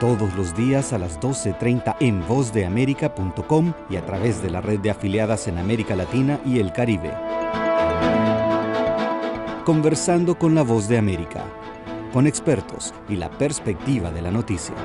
Todos 0.01 0.35
los 0.35 0.53
días 0.53 0.91
a 0.91 0.97
las 0.97 1.17
12.30 1.21 1.95
en 2.01 2.27
vozdeamerica.com 2.27 3.73
y 3.89 3.95
a 3.95 4.05
través 4.05 4.43
de 4.43 4.49
la 4.49 4.59
red 4.59 4.81
de 4.81 4.89
afiliadas 4.89 5.47
en 5.47 5.59
América 5.59 5.95
Latina 5.95 6.41
y 6.45 6.59
el 6.59 6.73
Caribe. 6.73 7.13
Conversando 9.63 10.37
con 10.37 10.55
la 10.55 10.63
Voz 10.63 10.89
de 10.89 10.97
América. 10.97 11.45
Con 12.11 12.27
expertos 12.27 12.93
y 13.07 13.15
la 13.15 13.29
perspectiva 13.29 14.11
de 14.11 14.21
la 14.21 14.31
noticia. 14.31 14.75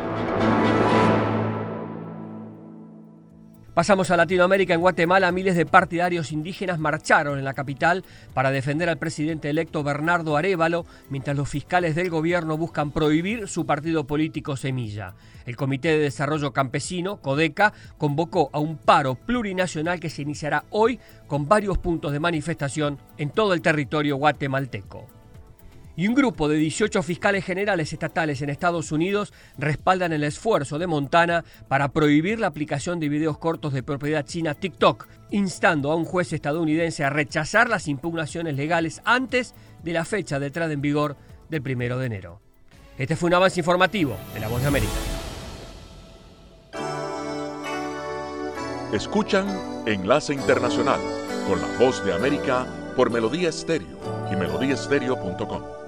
Pasamos 3.79 4.11
a 4.11 4.17
Latinoamérica. 4.17 4.75
En 4.75 4.81
Guatemala, 4.81 5.31
miles 5.31 5.55
de 5.55 5.65
partidarios 5.65 6.33
indígenas 6.33 6.81
marcharon 6.81 7.39
en 7.39 7.45
la 7.45 7.55
capital 7.55 8.05
para 8.35 8.51
defender 8.51 8.89
al 8.89 8.99
presidente 8.99 9.51
electo 9.51 9.85
Bernardo 9.85 10.37
Arevalo, 10.37 10.85
mientras 11.11 11.37
los 11.37 11.49
fiscales 11.49 11.95
del 11.95 12.11
gobierno 12.11 12.57
buscan 12.57 12.91
prohibir 12.91 13.47
su 13.47 13.67
partido 13.67 14.05
político 14.05 14.57
Semilla. 14.57 15.15
El 15.47 15.55
Comité 15.55 15.91
de 15.91 15.99
Desarrollo 15.99 16.53
Campesino, 16.53 17.19
CODECA, 17.19 17.73
convocó 17.99 18.51
a 18.53 18.59
un 18.59 18.79
paro 18.79 19.15
plurinacional 19.15 20.01
que 20.01 20.11
se 20.11 20.23
iniciará 20.23 20.65
hoy 20.71 20.99
con 21.29 21.47
varios 21.47 21.79
puntos 21.79 22.11
de 22.11 22.19
manifestación 22.19 22.99
en 23.17 23.31
todo 23.31 23.55
el 23.55 23.63
territorio 23.63 24.17
guatemalteco. 24.17 25.18
Y 25.99 26.07
un 26.07 26.15
grupo 26.15 26.49
de 26.49 26.59
18 26.59 27.03
fiscales 27.03 27.45
generales 27.45 27.93
estatales 27.93 28.41
en 28.41 28.51
Estados 28.51 28.93
Unidos 28.93 29.33
respaldan 29.59 30.13
el 30.13 30.23
esfuerzo 30.23 30.79
de 30.79 30.87
Montana 30.87 31.45
para 31.67 31.89
prohibir 31.89 32.39
la 32.39 32.47
aplicación 32.47 33.01
de 33.01 33.09
videos 33.09 33.37
cortos 33.37 33.73
de 33.73 33.83
propiedad 33.83 34.25
china 34.25 34.55
TikTok, 34.55 35.09
instando 35.33 35.91
a 35.91 35.97
un 35.97 36.05
juez 36.05 36.33
estadounidense 36.33 37.03
a 37.03 37.11
rechazar 37.11 37.69
las 37.69 37.89
impugnaciones 37.89 38.55
legales 38.55 39.03
antes 39.05 39.57
de 39.83 39.93
la 39.93 40.05
fecha 40.05 40.39
de 40.39 40.47
entrada 40.47 40.73
en 40.73 40.81
vigor 40.81 41.17
del 41.51 41.63
primero 41.63 41.99
de 41.99 42.07
enero. 42.07 42.41
Este 42.97 43.17
fue 43.17 43.27
un 43.27 43.35
avance 43.35 43.59
informativo 43.59 44.17
de 44.35 44.39
La 44.39 44.47
Voz 44.47 44.63
de 44.63 44.69
América. 44.69 44.93
Escuchan 48.93 49.49
Enlace 49.85 50.33
Internacional 50.33 51.01
con 51.49 51.61
la 51.61 51.67
voz 51.77 52.05
de 52.05 52.15
América 52.15 52.69
por 52.95 53.11
Melodía 53.11 53.49
Estéreo 53.49 53.99
y 54.31 54.37
melodíaestéreo.com. 54.37 55.88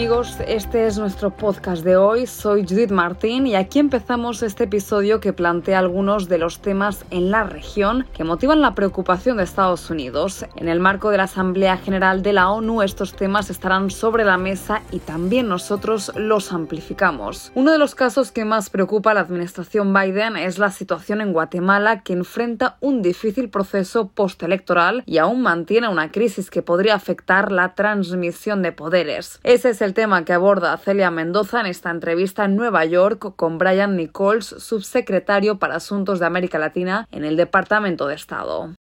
Amigos, 0.00 0.38
este 0.48 0.86
es 0.86 0.96
nuestro 0.96 1.28
podcast 1.28 1.84
de 1.84 1.98
hoy. 1.98 2.26
Soy 2.26 2.64
Judith 2.66 2.90
Martín 2.90 3.46
y 3.46 3.54
aquí 3.54 3.78
empezamos 3.78 4.42
este 4.42 4.64
episodio 4.64 5.20
que 5.20 5.34
plantea 5.34 5.78
algunos 5.78 6.26
de 6.26 6.38
los 6.38 6.62
temas 6.62 7.04
en 7.10 7.30
la 7.30 7.44
región 7.44 8.06
que 8.14 8.24
motivan 8.24 8.62
la 8.62 8.74
preocupación 8.74 9.36
de 9.36 9.42
Estados 9.42 9.90
Unidos. 9.90 10.46
En 10.56 10.70
el 10.70 10.80
marco 10.80 11.10
de 11.10 11.18
la 11.18 11.24
Asamblea 11.24 11.76
General 11.76 12.22
de 12.22 12.32
la 12.32 12.48
ONU, 12.48 12.80
estos 12.80 13.12
temas 13.12 13.50
estarán 13.50 13.90
sobre 13.90 14.24
la 14.24 14.38
mesa 14.38 14.80
y 14.90 15.00
también 15.00 15.48
nosotros 15.48 16.10
los 16.16 16.50
amplificamos. 16.50 17.52
Uno 17.54 17.70
de 17.70 17.78
los 17.78 17.94
casos 17.94 18.32
que 18.32 18.46
más 18.46 18.70
preocupa 18.70 19.10
a 19.10 19.14
la 19.14 19.20
administración 19.20 19.92
Biden 19.92 20.38
es 20.38 20.58
la 20.58 20.70
situación 20.70 21.20
en 21.20 21.34
Guatemala, 21.34 22.00
que 22.00 22.14
enfrenta 22.14 22.78
un 22.80 23.02
difícil 23.02 23.50
proceso 23.50 24.08
postelectoral 24.08 25.02
y 25.04 25.18
aún 25.18 25.42
mantiene 25.42 25.88
una 25.88 26.10
crisis 26.10 26.48
que 26.48 26.62
podría 26.62 26.94
afectar 26.94 27.52
la 27.52 27.74
transmisión 27.74 28.62
de 28.62 28.72
poderes. 28.72 29.40
Ese 29.44 29.68
es 29.68 29.82
el 29.82 29.89
tema 29.94 30.24
que 30.24 30.32
aborda 30.32 30.76
Celia 30.78 31.10
Mendoza 31.10 31.60
en 31.60 31.66
esta 31.66 31.90
entrevista 31.90 32.44
en 32.44 32.56
Nueva 32.56 32.84
York 32.84 33.34
con 33.36 33.58
Brian 33.58 33.96
Nichols, 33.96 34.46
subsecretario 34.46 35.58
para 35.58 35.76
Asuntos 35.76 36.18
de 36.18 36.26
América 36.26 36.58
Latina 36.58 37.06
en 37.10 37.24
el 37.24 37.36
Departamento 37.36 38.06
de 38.06 38.14
Estado. 38.14 38.74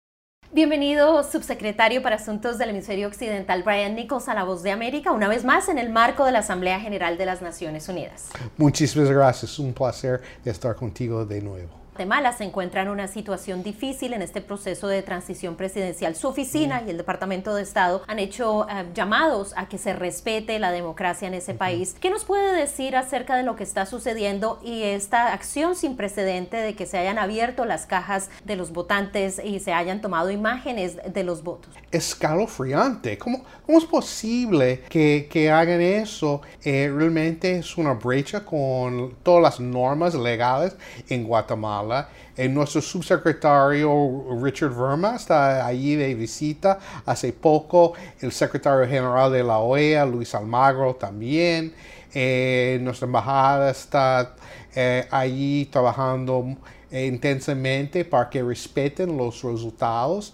Bienvenido, 0.51 1.23
subsecretario 1.25 2.03
para 2.03 2.17
Asuntos 2.17 2.57
del 2.57 2.71
Hemisferio 2.71 3.07
Occidental, 3.09 3.63
Brian 3.63 3.95
Nichols, 3.95 4.29
a 4.29 4.35
La 4.35 4.45
Voz 4.45 4.63
de 4.63 4.71
América, 4.71 5.13
una 5.13 5.29
vez 5.29 5.45
más 5.45 5.69
en 5.69 5.79
el 5.79 5.91
marco 5.91 6.25
de 6.25 6.33
la 6.33 6.39
Asamblea 6.39 6.81
General 6.81 7.19
de 7.19 7.27
las 7.27 7.43
Naciones 7.43 7.89
Unidas. 7.89 8.31
Muchísimas 8.57 9.11
gracias, 9.11 9.59
un 9.59 9.75
placer 9.75 10.23
de 10.43 10.51
estar 10.51 10.75
contigo 10.75 11.27
de 11.27 11.43
nuevo. 11.43 11.78
Guatemala 11.99 12.33
se 12.33 12.45
encuentra 12.45 12.83
en 12.83 12.91
una 12.91 13.09
situación 13.09 13.65
difícil 13.65 14.13
en 14.13 14.23
este 14.23 14.41
proceso 14.41 14.87
de 14.87 15.03
transición 15.03 15.57
presidencial. 15.57 16.15
Su 16.15 16.29
oficina 16.29 16.81
y 16.87 16.91
el 16.91 16.97
Departamento 16.97 17.57
de 17.57 17.63
Estado 17.63 18.03
han 18.07 18.21
hecho 18.21 18.69
eh, 18.69 18.87
llamados 18.95 19.53
a 19.57 19.69
que 19.69 19.79
se 19.79 19.95
respete 19.95 20.61
la 20.61 20.71
democracia 20.71 21.27
en 21.27 21.35
ese 21.35 21.55
país. 21.55 21.97
¿Qué 22.01 22.09
nos 22.09 22.25
puede 22.25 22.55
decir 22.55 22.95
acerca 22.95 23.35
de 23.35 23.43
lo 23.43 23.57
que 23.57 23.65
está 23.65 23.85
sucediendo 23.85 24.61
y 24.63 24.85
esta 24.85 25.33
acción 25.33 25.75
sin 25.75 25.97
precedente 25.97 26.57
de 26.59 26.77
que 26.77 26.87
se 26.87 26.99
hayan 26.99 27.19
abierto 27.19 27.65
las 27.65 27.85
cajas 27.87 28.31
de 28.45 28.55
los 28.55 28.71
votantes 28.71 29.43
y 29.45 29.59
se 29.59 29.73
hayan 29.73 30.01
tomado 30.01 30.31
imágenes 30.31 30.99
de 31.05 31.25
los 31.25 31.43
votos? 31.43 31.75
Escalofriante. 31.91 33.19
¿Cómo, 33.19 33.43
cómo 33.67 33.77
es 33.77 33.87
posible 33.87 34.85
que, 34.89 35.27
que 35.29 35.51
hagan 35.51 35.81
eso? 35.81 36.43
Eh, 36.63 36.93
realmente 36.95 37.59
es 37.59 37.77
una 37.77 37.95
brecha 37.95 38.45
con 38.45 39.17
todas 39.25 39.43
las 39.43 39.59
normas 39.59 40.15
legales 40.15 40.77
en 41.09 41.25
Guatemala. 41.25 41.88
Nuestro 42.51 42.81
subsecretario 42.81 44.25
Richard 44.41 44.71
Verma 44.71 45.17
está 45.17 45.67
allí 45.67 45.97
de 45.97 46.15
visita. 46.15 46.79
Hace 47.05 47.33
poco 47.33 47.95
el 48.21 48.33
secretario 48.33 48.89
general 48.89 49.33
de 49.33 49.43
la 49.43 49.59
OEA, 49.59 50.07
Luis 50.07 50.35
Almagro, 50.35 50.95
también. 50.95 51.75
Eh, 52.15 52.79
nuestra 52.81 53.07
embajada 53.07 53.71
está 53.71 54.35
eh, 54.75 55.07
allí 55.11 55.67
trabajando 55.67 56.57
eh, 56.91 57.07
intensamente 57.07 58.05
para 58.05 58.31
que 58.31 58.43
respeten 58.43 59.17
los 59.17 59.43
resultados 59.43 60.33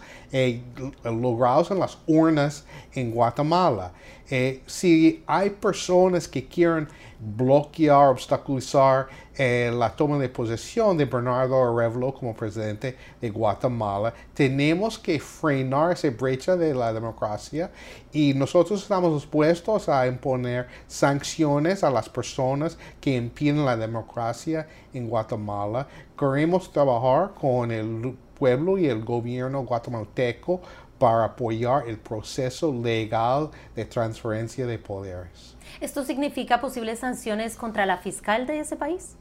logrados 1.05 1.71
en 1.71 1.79
las 1.81 1.99
urnas 2.07 2.65
en 2.95 3.11
Guatemala. 3.11 3.93
Eh, 4.31 4.63
si 4.67 5.23
hay 5.27 5.51
personas 5.51 6.27
que 6.27 6.47
quieren 6.47 6.89
bloquear, 7.21 8.09
obstaculizar 8.09 9.07
eh, 9.37 9.71
la 9.75 9.95
toma 9.95 10.19
de 10.19 10.29
posesión 10.29 10.97
de 10.97 11.05
Bernardo 11.05 11.63
Arevalo 11.63 12.15
como 12.15 12.35
presidente 12.35 12.97
de 13.21 13.31
Guatemala, 13.31 14.15
tenemos 14.33 14.99
que 14.99 15.21
frenar 15.21 15.93
esa 15.93 16.11
brecha 16.11 16.57
de 16.57 16.75
la 16.75 16.93
democracia 16.93 17.71
y 18.13 18.33
nosotros 18.35 18.83
estamos 18.83 19.15
dispuestos 19.15 19.89
a 19.89 20.07
imponer 20.07 20.69
sanciones 20.87 21.85
a 21.85 21.91
las 21.91 22.09
personas 22.09 22.79
que 23.01 23.17
impiden 23.17 23.65
la 23.65 23.77
democracia 23.77 24.67
en 24.93 25.09
Guatemala. 25.09 25.87
Queremos 26.19 26.73
trabajar 26.73 27.35
con 27.35 27.71
el 27.71 28.17
pueblo 28.39 28.79
y 28.79 28.87
el 28.87 29.05
gobierno 29.05 29.63
guatemalteco 29.65 30.61
para 31.05 31.27
apoyar 31.27 31.87
el 31.87 31.99
proceso 31.99 32.73
legal 32.73 33.51
de 33.77 33.85
transferencia 33.85 34.67
de 34.67 34.79
poderes. 34.79 35.55
¿Esto 35.79 36.03
significa 36.03 36.63
posibles 36.63 37.01
sanciones 37.01 37.57
contra 37.57 37.85
la 37.85 37.99
fiscal 37.99 38.47
de 38.47 38.61
ese 38.61 38.77
país? 38.77 39.15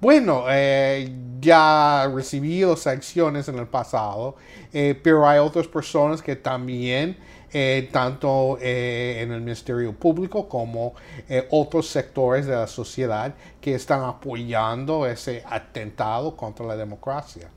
Bueno, 0.00 0.44
eh, 0.48 1.12
ya 1.40 2.02
ha 2.02 2.08
recibido 2.08 2.76
sanciones 2.76 3.48
en 3.48 3.58
el 3.58 3.66
pasado, 3.66 4.36
eh, 4.72 4.94
pero 5.02 5.26
hay 5.26 5.40
otras 5.40 5.66
personas 5.66 6.22
que 6.22 6.36
también, 6.36 7.16
eh, 7.52 7.88
tanto 7.90 8.56
eh, 8.60 9.22
en 9.22 9.32
el 9.32 9.40
Ministerio 9.40 9.92
Público 9.92 10.48
como 10.48 10.94
eh, 11.28 11.48
otros 11.50 11.88
sectores 11.88 12.46
de 12.46 12.54
la 12.54 12.68
sociedad, 12.68 13.34
que 13.60 13.74
están 13.74 14.04
apoyando 14.04 15.04
ese 15.04 15.42
atentado 15.48 16.36
contra 16.36 16.64
la 16.64 16.76
democracia. 16.76 17.50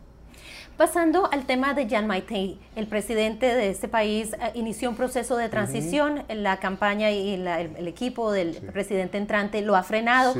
Pasando 0.80 1.30
al 1.30 1.46
tema 1.46 1.74
de 1.74 1.90
Jan 1.90 2.08
Maitei, 2.08 2.58
el 2.78 2.88
presidente 2.88 3.54
de 3.54 3.70
este 3.70 3.90
país 3.90 4.32
eh, 4.32 4.52
inició 4.54 4.90
un 4.90 4.96
proceso 4.96 5.36
de 5.36 5.50
transición, 5.50 6.24
la 6.30 6.58
campaña 6.62 7.12
y 7.12 7.36
la- 7.36 7.60
el, 7.60 7.76
el 7.76 7.86
equipo 7.90 8.32
del 8.32 8.56
presidente 8.72 9.18
entrante 9.18 9.62
lo 9.62 9.76
ha 9.76 9.84
frenado. 9.84 10.36
Sí. 10.36 10.40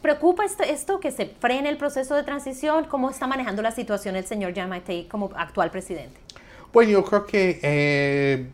¿Preocupa 0.00 0.46
esto, 0.46 0.62
esto 0.62 1.00
que 1.00 1.10
se 1.10 1.26
frene 1.26 1.68
el 1.68 1.76
proceso 1.76 2.14
de 2.14 2.22
transición? 2.22 2.86
¿Cómo 2.86 3.10
está 3.10 3.26
manejando 3.26 3.60
la 3.60 3.72
situación 3.72 4.16
el 4.16 4.24
señor 4.24 4.54
Jan 4.54 4.70
Maitei 4.70 5.04
como 5.06 5.30
actual 5.36 5.70
presidente? 5.70 6.18
Bueno, 6.72 6.90
yo 6.92 7.04
creo 7.04 7.26
que 7.26 7.60
eh, 7.62 8.46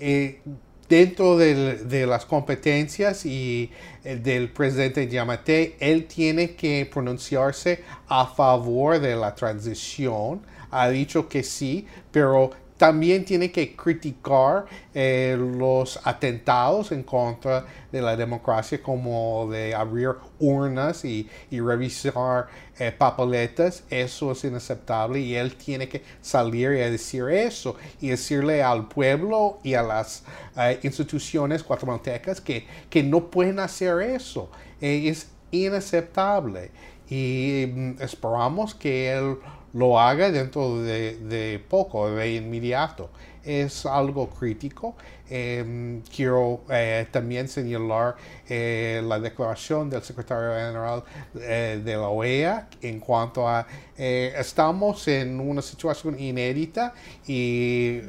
eh, 0.00 0.40
dentro 0.88 1.36
del- 1.36 1.88
de 1.88 2.06
las 2.08 2.26
competencias 2.26 3.24
y 3.24 3.70
del 4.02 4.50
presidente 4.50 5.06
Yamate, 5.06 5.76
él 5.78 6.06
tiene 6.06 6.56
que 6.56 6.90
pronunciarse 6.92 7.84
a 8.08 8.26
favor 8.26 8.98
de 8.98 9.14
la 9.14 9.32
transición. 9.36 10.50
Ha 10.72 10.88
dicho 10.88 11.28
que 11.28 11.44
sí, 11.44 11.86
pero 12.10 12.50
también 12.76 13.24
tiene 13.24 13.52
que 13.52 13.76
criticar 13.76 14.66
eh, 14.92 15.36
los 15.38 16.00
atentados 16.02 16.90
en 16.90 17.04
contra 17.04 17.64
de 17.92 18.02
la 18.02 18.16
democracia, 18.16 18.82
como 18.82 19.48
de 19.48 19.72
abrir 19.72 20.16
urnas 20.40 21.04
y, 21.04 21.28
y 21.48 21.60
revisar 21.60 22.48
eh, 22.80 22.90
papeletas. 22.90 23.84
Eso 23.88 24.32
es 24.32 24.42
inaceptable 24.42 25.20
y 25.20 25.36
él 25.36 25.54
tiene 25.54 25.88
que 25.88 26.02
salir 26.20 26.72
y 26.72 26.78
decir 26.78 27.28
eso 27.28 27.76
y 28.00 28.08
decirle 28.08 28.64
al 28.64 28.88
pueblo 28.88 29.60
y 29.62 29.74
a 29.74 29.84
las 29.84 30.24
eh, 30.56 30.80
instituciones 30.82 31.62
guatemaltecas 31.62 32.40
que, 32.40 32.66
que 32.90 33.04
no 33.04 33.30
pueden 33.30 33.60
hacer 33.60 34.00
eso. 34.00 34.50
Eh, 34.80 35.08
es 35.08 35.28
inaceptable 35.52 36.72
y 37.08 37.66
mm, 37.72 38.02
esperamos 38.02 38.74
que 38.74 39.12
él 39.12 39.36
lo 39.74 39.98
haga 39.98 40.30
dentro 40.30 40.82
de, 40.82 41.62
poco, 41.68 42.10
de 42.10 42.34
inmediato. 42.34 43.10
Es 43.42 43.86
algo 43.86 44.30
crítico. 44.30 44.94
Eh, 45.28 46.00
quiero 46.14 46.60
eh, 46.68 47.06
también 47.10 47.48
señalar 47.48 48.16
eh, 48.48 49.02
la 49.02 49.18
declaración 49.18 49.88
del 49.88 50.02
secretario 50.02 50.50
general 50.54 51.02
eh, 51.36 51.80
de 51.82 51.96
la 51.96 52.08
OEA 52.08 52.68
en 52.82 53.00
cuanto 53.00 53.48
a 53.48 53.66
estamos 53.96 55.06
en 55.06 55.38
una 55.38 55.62
situación 55.62 56.18
inédita 56.18 56.92
y 57.24 58.00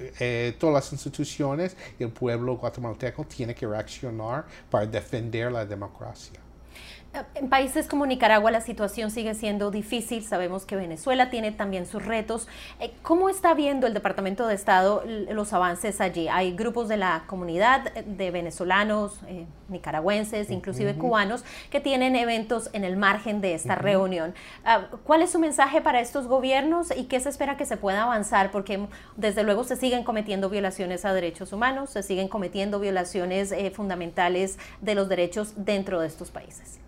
todas 0.57 0.73
las 0.73 0.91
instituciones 0.91 1.77
y 1.99 2.03
el 2.03 2.09
pueblo 2.09 2.57
guatemalteco 2.57 3.25
tiene 3.25 3.53
que 3.53 3.67
reaccionar 3.67 4.45
para 4.71 4.87
defender 4.87 5.51
la 5.51 5.65
democracia. 5.65 6.42
En 7.35 7.47
países 7.47 7.87
como 7.87 8.07
Nicaragua 8.07 8.49
la 8.49 8.61
situación 8.61 9.11
sigue 9.11 9.35
siendo 9.35 9.69
difícil, 9.69 10.23
sabemos 10.23 10.65
que 10.65 10.75
Venezuela 10.75 11.29
tiene 11.29 11.51
también 11.51 11.85
sus 11.85 12.03
retos. 12.03 12.47
Eh, 12.79 12.91
¿Cómo 13.03 13.29
está 13.29 13.53
viendo 13.53 13.85
el 13.85 13.93
Departamento 13.93 14.47
de 14.47 14.55
Estado 14.55 15.03
los 15.05 15.53
avances 15.53 16.01
allí? 16.01 16.27
Hay 16.27 16.55
grupos 16.55 16.87
de 16.87 16.97
la 16.97 17.25
comunidad 17.27 17.85
eh, 17.95 18.03
de 18.07 18.31
venezolanos, 18.31 19.21
eh, 19.27 19.45
nicaragüenses, 19.69 20.49
inclusive 20.49 20.95
cubanos, 20.95 21.43
que 21.69 21.79
tienen 21.79 22.15
eventos 22.15 22.71
en 22.73 22.83
el 22.83 22.97
margen 22.97 23.41
de 23.41 23.53
esta 23.53 23.75
reunión. 23.75 24.33
Ah, 24.65 24.87
¿Cuál 25.03 25.21
es 25.21 25.31
su 25.31 25.37
mensaje 25.39 25.81
para 25.81 26.01
estos 26.01 26.25
gobiernos 26.25 26.95
y 26.95 27.03
qué 27.03 27.19
se 27.19 27.29
espera 27.29 27.57
que 27.57 27.65
se 27.67 27.77
pueda 27.77 28.03
avanzar? 28.03 28.49
Porque 28.49 28.87
desde 29.17 29.43
luego 29.43 29.63
se 29.63 29.75
siguen 29.75 30.03
cometiendo 30.03 30.49
violaciones 30.49 31.05
a 31.05 31.13
derechos 31.13 31.53
humanos, 31.53 31.91
se 31.91 32.01
siguen 32.01 32.27
cometiendo 32.27 32.79
violaciones 32.79 33.51
eh, 33.51 33.69
fundamentales 33.69 34.57
de 34.81 34.95
los 34.95 35.09
derechos 35.09 35.53
dentro 35.57 36.01
de 36.01 36.07
estos 36.07 36.31
países. 36.31 36.82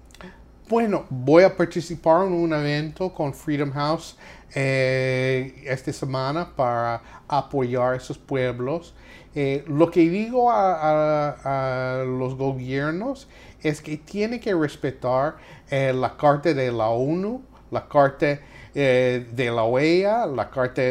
Bueno, 0.68 1.06
voy 1.12 1.44
a 1.44 1.56
participar 1.56 2.26
en 2.26 2.34
un 2.34 2.52
evento 2.52 3.14
con 3.14 3.36
Freedom 3.36 3.72
House 3.72 4.18
eh, 4.56 5.62
esta 5.64 5.94
semana 5.94 6.56
para 6.56 7.04
apoyar 7.28 7.94
a 7.94 7.96
esos 7.98 8.18
pueblos. 8.18 8.96
Eh, 9.36 9.64
lo 9.68 9.92
que 9.92 10.10
digo 10.10 10.50
a, 10.52 12.04
los 12.08 12.34
gobiernos 12.36 13.28
es 13.62 13.80
que 13.80 13.98
tienen 13.98 14.40
que 14.40 14.56
respetar 14.56 15.36
eh, 15.70 15.94
la 15.94 16.18
Carta 16.18 16.52
de 16.52 16.72
la 16.72 16.90
ONU, 16.90 17.44
la 17.70 17.88
Carta 17.88 18.40
eh, 18.74 19.28
de 19.34 19.52
la 19.52 19.66
OEA, 19.66 20.26
la 20.26 20.50
Carta 20.50 20.82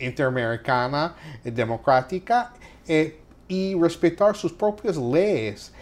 interamericana 0.00 1.14
democrática 1.44 2.54
y 3.46 3.74
respetar 3.80 4.34
sus 4.34 4.52
propias 4.52 4.96
leyes. 4.96 5.72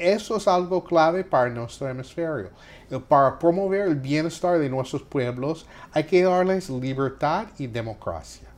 Eso 0.00 0.38
es 0.38 0.48
algo 0.48 0.82
clave 0.82 1.24
para 1.24 1.50
nuestro 1.50 1.86
hemisferio. 1.86 2.48
Para 3.06 3.38
promover 3.38 3.82
el 3.82 3.96
bienestar 3.96 4.58
de 4.58 4.70
nuestros 4.70 5.02
pueblos 5.02 5.66
hay 5.92 6.04
que 6.04 6.22
darles 6.22 6.70
libertad 6.70 7.48
y 7.58 7.66
democracia. 7.66 8.49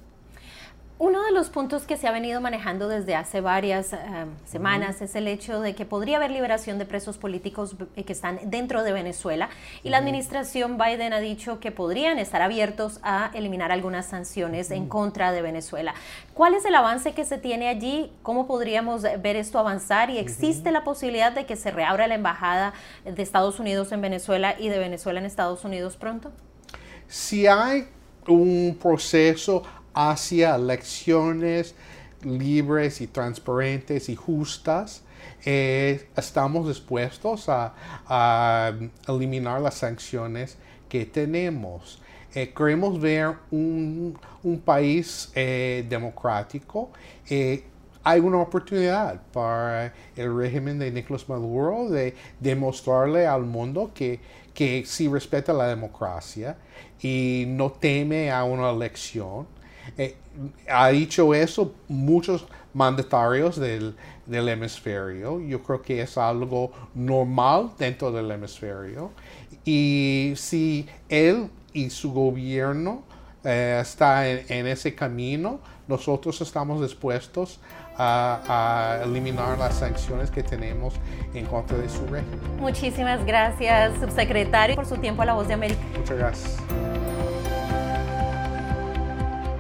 Uno 1.05 1.25
de 1.25 1.33
los 1.33 1.49
puntos 1.49 1.83
que 1.83 1.97
se 1.97 2.07
ha 2.07 2.13
venido 2.13 2.41
manejando 2.41 2.87
desde 2.87 3.17
hace 3.17 3.41
varias 3.41 3.93
eh, 3.93 3.97
semanas 4.45 5.03
es 5.03 5.17
el 5.17 5.27
hecho 5.27 5.61
de 5.61 5.75
que 5.75 5.85
podría 5.85 6.19
haber 6.19 6.31
liberación 6.31 6.79
de 6.79 6.85
presos 6.85 7.19
políticos 7.19 7.75
eh, 7.97 8.05
que 8.05 8.13
están 8.13 8.39
dentro 8.45 8.85
de 8.85 8.93
Venezuela 8.93 9.49
y 9.83 9.89
la 9.89 9.99
administración 9.99 10.79
Biden 10.79 11.13
ha 11.13 11.19
dicho 11.19 11.59
que 11.59 11.73
podrían 11.73 12.21
estar 12.21 12.41
abiertos 12.41 13.01
a 13.03 13.33
eliminar 13.35 13.73
algunas 13.73 14.07
sanciones 14.07 14.71
en 14.71 14.87
contra 14.87 15.33
de 15.33 15.43
Venezuela. 15.43 15.93
¿Cuál 16.35 16.55
es 16.55 16.65
el 16.67 16.75
avance 16.77 17.15
que 17.15 17.25
se 17.25 17.37
tiene 17.37 17.67
allí? 17.67 18.13
¿Cómo 18.23 18.47
podríamos 18.47 19.03
ver 19.03 19.35
esto 19.35 19.59
avanzar? 19.59 20.09
¿Y 20.09 20.19
existe 20.19 20.71
la 20.71 20.85
posibilidad 20.85 21.33
de 21.33 21.47
que 21.47 21.57
se 21.57 21.73
reabra 21.73 22.07
la 22.07 22.15
embajada 22.15 22.75
de 23.05 23.21
Estados 23.21 23.59
Unidos 23.59 23.91
en 23.91 24.03
Venezuela 24.03 24.55
y 24.57 24.69
de 24.69 24.79
Venezuela 24.79 25.19
en 25.19 25.27
Estados 25.27 25.65
Unidos 25.65 25.97
pronto? 25.97 26.31
si 27.09 27.49
hay 27.49 27.89
un 28.29 28.79
proceso 28.81 29.63
hacia 29.95 30.55
elecciones 30.55 31.75
libres 32.23 33.01
y 33.01 33.07
transparentes 33.07 34.09
y 34.09 34.17
justas, 34.17 35.03
eh, 35.45 36.09
estamos 36.17 36.69
dispuestos 36.69 37.49
a, 37.49 37.75
a 38.07 38.73
eliminar 39.09 39.61
las 39.61 39.75
sanciones 39.75 40.57
que 40.89 41.05
tenemos. 41.05 42.01
Eh, 42.35 42.53
queremos 42.57 43.01
ver 43.01 43.37
un, 43.51 44.19
un 44.43 44.61
país 44.61 45.31
eh, 45.35 45.85
democrático. 45.89 46.91
Hay 48.05 48.19
una 48.19 48.39
oportunidad 48.39 49.21
para 49.33 49.93
el 50.17 50.37
régimen 50.37 50.77
de 50.79 50.91
Nicolás 50.91 51.29
Maduro 51.29 51.89
de 51.89 52.17
demostrarle 52.41 53.29
al 53.29 53.45
mundo 53.45 53.93
que, 53.95 54.19
que 54.55 54.85
sí 54.85 55.07
respeta 55.07 55.53
la 55.53 55.69
democracia 55.69 56.57
y 57.01 57.45
no 57.47 57.71
teme 57.71 58.33
a 58.33 58.43
una 58.43 58.71
elección. 58.71 59.47
Eh, 59.99 60.17
ha 60.69 60.89
dicho 60.89 61.35
eso 61.35 61.75
muchos 61.89 62.47
mandatarios 62.75 63.57
del, 63.57 63.95
del 64.27 64.49
hemisferio. 64.49 65.41
Yo 65.41 65.63
creo 65.63 65.83
que 65.83 66.03
es 66.03 66.17
algo 66.17 66.73
normal 66.95 67.73
dentro 67.79 68.11
del 68.11 68.31
hemisferio. 68.31 69.11
Y 69.65 70.33
si 70.37 70.87
él 71.09 71.49
y 71.73 71.91
su 71.91 72.13
gobierno 72.13 73.03
eh, 73.45 73.79
está 73.81 74.29
en, 74.29 74.45
en 74.49 74.67
ese 74.67 74.95
camino, 74.95 75.61
nosotros 75.87 76.41
estamos 76.41 76.81
dispuestos 76.81 77.61
a, 77.99 78.99
a 79.01 79.05
eliminar 79.05 79.59
las 79.59 79.75
sanciones 79.75 80.31
que 80.31 80.43
tenemos 80.43 80.95
en 81.35 81.45
contra 81.47 81.77
de 81.77 81.89
su 81.89 82.07
régimen. 82.07 82.41
Muchísimas 82.59 83.25
gracias, 83.27 83.93
subsecretario, 84.01 84.77
por 84.77 84.87
su 84.87 84.97
tiempo 84.97 85.23
a 85.23 85.27
La 85.27 85.35
Voz 85.35 85.49
de 85.49 85.55
América. 85.55 85.81
Muchas 85.99 86.17
gracias. 86.17 86.92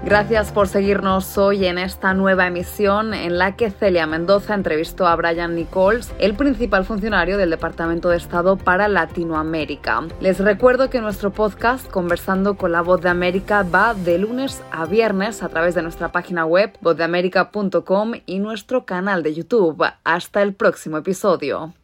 Gracias 0.05 0.50
por 0.50 0.66
seguirnos 0.66 1.38
hoy 1.38 1.64
en 1.64 1.78
esta 1.78 2.12
nueva 2.12 2.48
emisión 2.48 3.14
en 3.14 3.38
la 3.38 3.55
que 3.55 3.70
Celia 3.70 4.05
Mendoza 4.05 4.55
entrevistó 4.55 5.07
a 5.07 5.14
Brian 5.14 5.55
Nichols, 5.55 6.12
el 6.18 6.34
principal 6.34 6.84
funcionario 6.84 7.38
del 7.38 7.50
Departamento 7.50 8.09
de 8.09 8.16
Estado 8.16 8.57
para 8.57 8.88
Latinoamérica. 8.88 10.09
Les 10.20 10.40
recuerdo 10.40 10.90
que 10.90 11.00
nuestro 11.00 11.32
podcast 11.32 11.88
Conversando 11.88 12.57
con 12.57 12.72
la 12.72 12.82
Voz 12.82 13.00
de 13.00 13.11
América 13.11 13.62
va 13.62 13.94
de 13.94 14.18
lunes 14.18 14.61
a 14.72 14.86
viernes 14.86 15.42
a 15.44 15.48
través 15.48 15.76
de 15.76 15.82
nuestra 15.82 16.11
página 16.11 16.46
web 16.46 16.76
vozdeamerica.com 16.80 18.12
y 18.26 18.40
nuestro 18.40 18.84
canal 18.84 19.22
de 19.22 19.34
YouTube. 19.34 19.84
Hasta 20.03 20.42
el 20.42 20.53
próximo 20.53 20.98
episodio. 20.98 21.74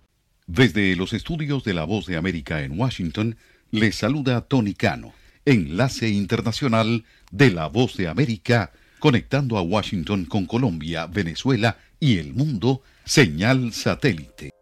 Desde 0.49 0.97
los 0.97 1.13
estudios 1.13 1.63
de 1.63 1.73
La 1.73 1.85
Voz 1.85 2.07
de 2.07 2.17
América 2.17 2.63
en 2.63 2.81
Washington, 2.81 3.37
les 3.71 3.95
saluda 3.95 4.41
Tony 4.41 4.75
Cano, 4.75 5.13
enlace 5.49 6.09
internacional 6.09 7.05
de 7.31 7.51
La 7.51 7.69
Voz 7.69 7.97
de 7.97 8.09
América, 8.09 8.71
conectando 8.99 9.57
a 9.57 9.63
Washington 9.63 10.27
con 10.27 10.47
Colombia, 10.47 11.07
Venezuela 11.07 11.79
y 11.99 12.19
el 12.19 12.35
mundo, 12.35 12.83
señal 13.05 13.73
satélite. 13.73 14.58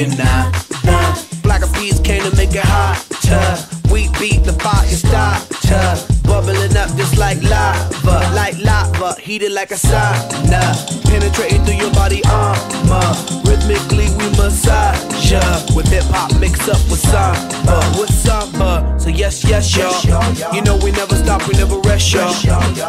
Black 0.00 1.62
of 1.62 1.70
bees 1.74 2.00
came 2.00 2.22
to 2.22 2.34
make 2.34 2.54
it 2.54 2.64
hotter. 2.64 3.68
We 3.92 4.08
beat 4.18 4.44
the 4.44 4.54
fire 4.54 4.88
starter. 4.88 6.16
Bubbling 6.24 6.74
up 6.74 6.88
just 6.96 7.18
like 7.18 7.42
lava, 7.42 8.32
like 8.34 8.56
lava, 8.64 9.20
heated 9.20 9.52
like 9.52 9.72
a 9.72 9.74
sauna. 9.74 10.62
Penetrating 11.04 11.62
through 11.66 11.74
your 11.74 11.92
body 11.92 12.22
armor. 12.30 13.12
Rhythmically 13.44 14.08
we 14.16 14.30
massage 14.40 15.30
ya. 15.30 15.42
With 15.76 15.88
hip 15.88 16.04
hop 16.08 16.32
mixed 16.40 16.66
up 16.70 16.80
with 16.88 17.00
samba, 17.00 17.76
with 18.00 18.08
samba. 18.08 18.98
So 18.98 19.10
yes, 19.10 19.44
yes, 19.44 19.76
y'all. 19.76 20.54
You 20.54 20.62
know 20.62 20.78
we 20.78 20.92
never 20.92 21.14
stop, 21.14 21.46
we 21.46 21.52
never 21.58 21.76
rest, 21.80 22.10
y'all. 22.14 22.32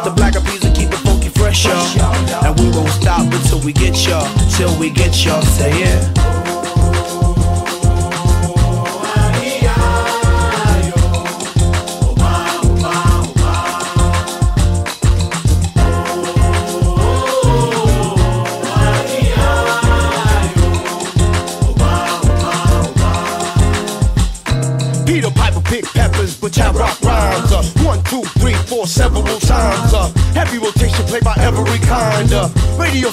The 0.02 0.14
black 0.16 0.34
of 0.34 0.46
bees 0.46 0.64
will 0.64 0.74
keep 0.74 0.88
it 0.88 1.02
funky 1.04 1.28
fresh, 1.28 1.66
y'all. 1.66 1.84
And 2.42 2.58
we 2.58 2.70
won't 2.70 2.88
stop 2.88 3.30
until 3.30 3.60
we 3.60 3.74
get 3.74 4.00
y'all, 4.08 4.26
till 4.56 4.74
we 4.80 4.88
get 4.88 5.12
y'all. 5.26 5.42
Say 5.42 5.72
it. 5.72 6.41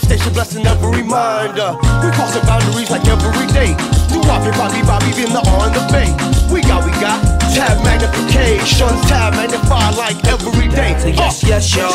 Station 0.09 0.33
blessing 0.33 0.65
every 0.65 1.03
mind. 1.03 1.59
Uh, 1.59 1.77
we 2.01 2.09
crossing 2.17 2.41
boundaries 2.49 2.89
like 2.89 3.05
every 3.05 3.45
day. 3.53 3.77
Do 4.09 4.17
Bobby, 4.25 4.49
Bobby, 4.57 4.81
Bobby, 4.81 5.13
in 5.21 5.29
the 5.29 5.41
on 5.53 5.69
the 5.69 5.85
bay. 5.93 6.09
We 6.49 6.61
got, 6.65 6.81
we 6.81 6.91
got 6.97 7.21
tab 7.53 7.77
magnification, 7.85 8.89
tab 9.05 9.37
magnify 9.37 9.91
like 9.93 10.17
every 10.25 10.67
day. 10.67 10.97
So 10.97 11.09
yes, 11.09 11.43
yes, 11.43 11.75
y'all. 11.77 11.93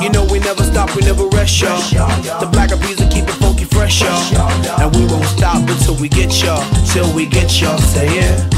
You 0.00 0.10
know 0.10 0.24
we 0.30 0.38
never 0.38 0.62
stop, 0.62 0.94
we 0.94 1.02
never 1.02 1.26
rest, 1.34 1.60
y'all. 1.60 1.82
The 2.38 2.46
black 2.46 2.70
of 2.70 2.78
will 2.78 2.94
keep 3.10 3.26
it 3.26 3.38
funky 3.42 3.64
fresh, 3.64 4.02
y'all. 4.02 4.22
And 4.78 4.94
we 4.94 5.04
won't 5.06 5.26
stop 5.26 5.58
until 5.68 5.96
we 5.96 6.08
get 6.08 6.30
y'all, 6.40 6.62
till 6.94 7.12
we 7.12 7.26
get 7.26 7.60
y'all. 7.60 7.78
Say 7.78 8.06
it. 8.06 8.38
Drop 8.38 8.57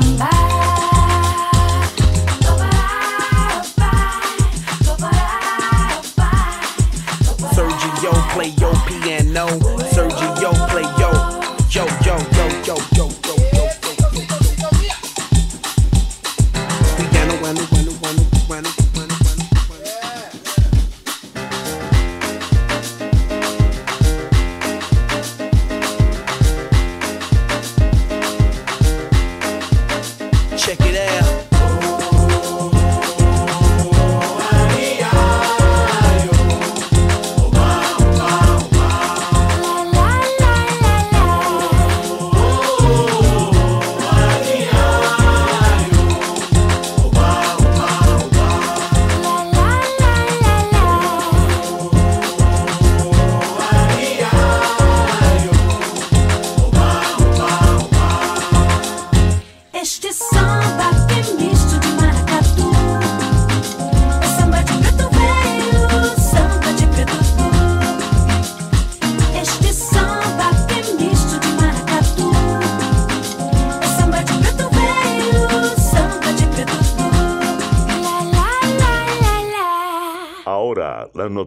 come. 0.00 0.37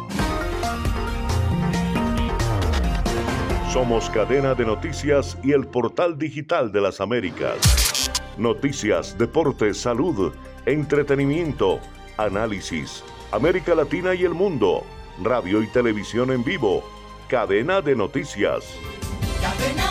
Somos 3.73 4.09
cadena 4.09 4.55
de 4.55 4.65
noticias 4.65 5.37
y 5.43 5.51
el 5.51 5.67
portal 5.67 6.17
digital 6.17 6.71
de 6.71 6.79
las 6.79 7.01
Américas. 7.01 8.09
Noticias, 8.37 9.17
deportes, 9.17 9.79
salud, 9.79 10.33
entretenimiento, 10.65 11.81
análisis, 12.15 13.03
América 13.33 13.75
Latina 13.75 14.15
y 14.15 14.23
el 14.23 14.33
mundo, 14.33 14.85
radio 15.21 15.61
y 15.61 15.67
televisión 15.67 16.31
en 16.31 16.45
vivo, 16.45 16.85
cadena 17.27 17.81
de 17.81 17.97
noticias. 17.97 18.63
Cadena 19.41 19.88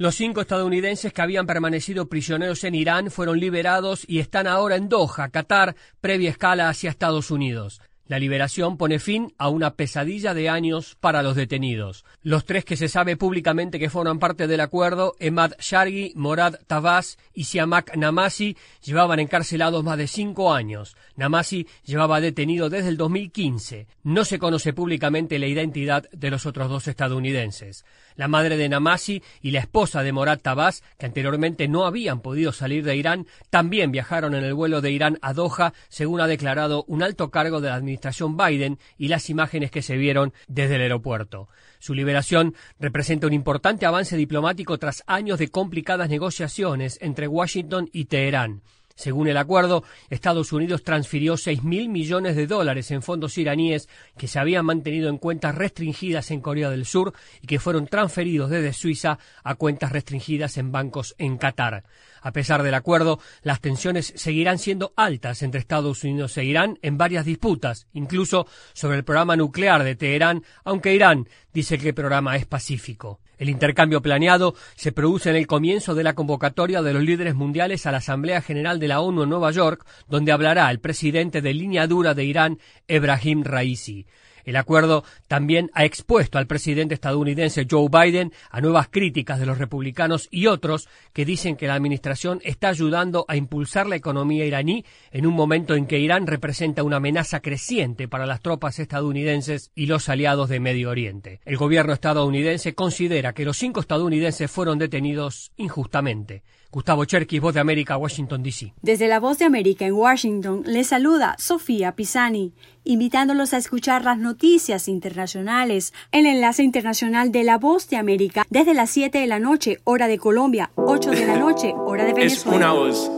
Los 0.00 0.14
cinco 0.14 0.40
estadounidenses 0.40 1.12
que 1.12 1.20
habían 1.20 1.46
permanecido 1.46 2.08
prisioneros 2.08 2.64
en 2.64 2.74
Irán 2.74 3.10
fueron 3.10 3.38
liberados 3.38 4.06
y 4.08 4.20
están 4.20 4.46
ahora 4.46 4.76
en 4.76 4.88
Doha, 4.88 5.28
Qatar, 5.28 5.76
previa 6.00 6.30
escala 6.30 6.70
hacia 6.70 6.88
Estados 6.88 7.30
Unidos. 7.30 7.82
La 8.10 8.18
liberación 8.18 8.76
pone 8.76 8.98
fin 8.98 9.32
a 9.38 9.50
una 9.50 9.76
pesadilla 9.76 10.34
de 10.34 10.48
años 10.48 10.96
para 10.98 11.22
los 11.22 11.36
detenidos. 11.36 12.04
Los 12.22 12.44
tres 12.44 12.64
que 12.64 12.76
se 12.76 12.88
sabe 12.88 13.16
públicamente 13.16 13.78
que 13.78 13.88
forman 13.88 14.18
parte 14.18 14.48
del 14.48 14.58
acuerdo, 14.58 15.14
Emad 15.20 15.52
Shargi, 15.60 16.12
Morad 16.16 16.56
Tabas 16.66 17.18
y 17.32 17.44
Siamak 17.44 17.94
Namasi, 17.96 18.56
llevaban 18.82 19.20
encarcelados 19.20 19.84
más 19.84 19.96
de 19.96 20.08
cinco 20.08 20.52
años. 20.52 20.96
Namasi 21.14 21.68
llevaba 21.84 22.20
detenido 22.20 22.68
desde 22.68 22.88
el 22.88 22.96
2015. 22.96 23.86
No 24.02 24.24
se 24.24 24.40
conoce 24.40 24.72
públicamente 24.72 25.38
la 25.38 25.46
identidad 25.46 26.10
de 26.10 26.30
los 26.30 26.46
otros 26.46 26.68
dos 26.68 26.88
estadounidenses. 26.88 27.84
La 28.20 28.28
madre 28.28 28.58
de 28.58 28.68
Namasi 28.68 29.22
y 29.40 29.50
la 29.50 29.60
esposa 29.60 30.02
de 30.02 30.12
Morad 30.12 30.40
Tabas, 30.40 30.82
que 30.98 31.06
anteriormente 31.06 31.68
no 31.68 31.86
habían 31.86 32.20
podido 32.20 32.52
salir 32.52 32.84
de 32.84 32.94
Irán, 32.94 33.26
también 33.48 33.92
viajaron 33.92 34.34
en 34.34 34.44
el 34.44 34.52
vuelo 34.52 34.82
de 34.82 34.90
Irán 34.90 35.18
a 35.22 35.32
Doha, 35.32 35.72
según 35.88 36.20
ha 36.20 36.26
declarado 36.26 36.84
un 36.86 37.02
alto 37.02 37.30
cargo 37.30 37.62
de 37.62 37.70
la 37.70 37.76
administración 37.76 38.36
Biden 38.36 38.78
y 38.98 39.08
las 39.08 39.30
imágenes 39.30 39.70
que 39.70 39.80
se 39.80 39.96
vieron 39.96 40.34
desde 40.48 40.74
el 40.74 40.82
aeropuerto. 40.82 41.48
Su 41.78 41.94
liberación 41.94 42.54
representa 42.78 43.26
un 43.26 43.32
importante 43.32 43.86
avance 43.86 44.18
diplomático 44.18 44.76
tras 44.76 45.02
años 45.06 45.38
de 45.38 45.48
complicadas 45.48 46.10
negociaciones 46.10 46.98
entre 47.00 47.26
Washington 47.26 47.88
y 47.90 48.04
Teherán. 48.04 48.60
Según 48.94 49.28
el 49.28 49.36
acuerdo, 49.36 49.84
Estados 50.10 50.52
Unidos 50.52 50.82
transfirió 50.82 51.36
6 51.36 51.62
mil 51.62 51.88
millones 51.88 52.36
de 52.36 52.46
dólares 52.46 52.90
en 52.90 53.02
fondos 53.02 53.38
iraníes 53.38 53.88
que 54.16 54.28
se 54.28 54.38
habían 54.38 54.66
mantenido 54.66 55.08
en 55.08 55.18
cuentas 55.18 55.54
restringidas 55.54 56.30
en 56.30 56.40
Corea 56.40 56.70
del 56.70 56.84
Sur 56.84 57.14
y 57.40 57.46
que 57.46 57.60
fueron 57.60 57.86
transferidos 57.86 58.50
desde 58.50 58.72
Suiza 58.72 59.18
a 59.42 59.54
cuentas 59.54 59.92
restringidas 59.92 60.58
en 60.58 60.72
bancos 60.72 61.14
en 61.18 61.38
Qatar. 61.38 61.84
A 62.22 62.32
pesar 62.32 62.62
del 62.62 62.74
acuerdo, 62.74 63.18
las 63.42 63.60
tensiones 63.60 64.12
seguirán 64.16 64.58
siendo 64.58 64.92
altas 64.96 65.42
entre 65.42 65.60
Estados 65.60 66.04
Unidos 66.04 66.36
e 66.36 66.44
Irán 66.44 66.78
en 66.82 66.98
varias 66.98 67.24
disputas, 67.24 67.86
incluso 67.92 68.46
sobre 68.74 68.98
el 68.98 69.04
programa 69.04 69.36
nuclear 69.36 69.82
de 69.82 69.96
Teherán, 69.96 70.44
aunque 70.64 70.94
Irán 70.94 71.28
dice 71.52 71.78
que 71.78 71.88
el 71.88 71.94
programa 71.94 72.36
es 72.36 72.46
pacífico. 72.46 73.20
El 73.40 73.48
intercambio 73.48 74.02
planeado 74.02 74.54
se 74.76 74.92
produce 74.92 75.30
en 75.30 75.36
el 75.36 75.46
comienzo 75.46 75.94
de 75.94 76.04
la 76.04 76.12
convocatoria 76.12 76.82
de 76.82 76.92
los 76.92 77.02
líderes 77.02 77.34
mundiales 77.34 77.86
a 77.86 77.90
la 77.90 77.96
Asamblea 77.96 78.42
General 78.42 78.78
de 78.78 78.86
la 78.86 79.00
ONU 79.00 79.22
en 79.22 79.30
Nueva 79.30 79.50
York, 79.50 79.86
donde 80.10 80.30
hablará 80.30 80.70
el 80.70 80.78
presidente 80.78 81.40
de 81.40 81.54
línea 81.54 81.86
dura 81.86 82.12
de 82.12 82.24
Irán, 82.24 82.58
Ebrahim 82.86 83.42
Raisi. 83.42 84.06
El 84.44 84.56
acuerdo 84.56 85.04
también 85.28 85.70
ha 85.74 85.84
expuesto 85.84 86.38
al 86.38 86.46
presidente 86.46 86.94
estadounidense 86.94 87.66
Joe 87.70 87.88
Biden 87.90 88.32
a 88.50 88.60
nuevas 88.60 88.88
críticas 88.88 89.38
de 89.38 89.46
los 89.46 89.58
republicanos 89.58 90.28
y 90.30 90.46
otros 90.46 90.88
que 91.12 91.24
dicen 91.24 91.56
que 91.56 91.66
la 91.66 91.74
administración 91.74 92.40
está 92.44 92.68
ayudando 92.68 93.24
a 93.28 93.36
impulsar 93.36 93.86
la 93.86 93.96
economía 93.96 94.46
iraní 94.46 94.84
en 95.10 95.26
un 95.26 95.34
momento 95.34 95.74
en 95.74 95.86
que 95.86 95.98
Irán 95.98 96.26
representa 96.26 96.82
una 96.82 96.96
amenaza 96.96 97.40
creciente 97.40 98.08
para 98.08 98.26
las 98.26 98.40
tropas 98.40 98.78
estadounidenses 98.78 99.70
y 99.74 99.86
los 99.86 100.08
aliados 100.08 100.48
de 100.48 100.60
Medio 100.60 100.90
Oriente. 100.90 101.40
El 101.44 101.56
gobierno 101.56 101.92
estadounidense 101.92 102.74
considera 102.74 103.32
que 103.32 103.44
los 103.44 103.56
cinco 103.56 103.80
estadounidenses 103.80 104.50
fueron 104.50 104.78
detenidos 104.78 105.52
injustamente. 105.56 106.42
Gustavo 106.72 107.04
Cherkis, 107.04 107.40
Voz 107.40 107.52
de 107.54 107.60
América, 107.60 107.96
Washington, 107.96 108.42
D.C. 108.44 108.72
Desde 108.80 109.08
la 109.08 109.18
Voz 109.18 109.38
de 109.38 109.44
América 109.44 109.86
en 109.86 109.94
Washington 109.94 110.62
les 110.66 110.86
saluda 110.86 111.34
Sofía 111.38 111.96
Pisani, 111.96 112.52
invitándolos 112.84 113.52
a 113.54 113.56
escuchar 113.56 114.04
las 114.04 114.18
noticias 114.18 114.86
internacionales 114.86 115.92
en 116.12 116.26
el 116.26 116.36
enlace 116.36 116.62
internacional 116.62 117.32
de 117.32 117.42
la 117.42 117.58
Voz 117.58 117.88
de 117.88 117.96
América 117.96 118.46
desde 118.50 118.74
las 118.74 118.90
7 118.90 119.18
de 119.18 119.26
la 119.26 119.40
noche, 119.40 119.78
hora 119.82 120.06
de 120.06 120.18
Colombia, 120.18 120.70
8 120.76 121.10
de 121.10 121.26
la 121.26 121.36
noche, 121.38 121.72
hora 121.76 122.04
de 122.04 122.10
Es 122.22 122.44
Venezuela. 122.44 122.56
una 122.56 122.72
voz. 122.72 123.10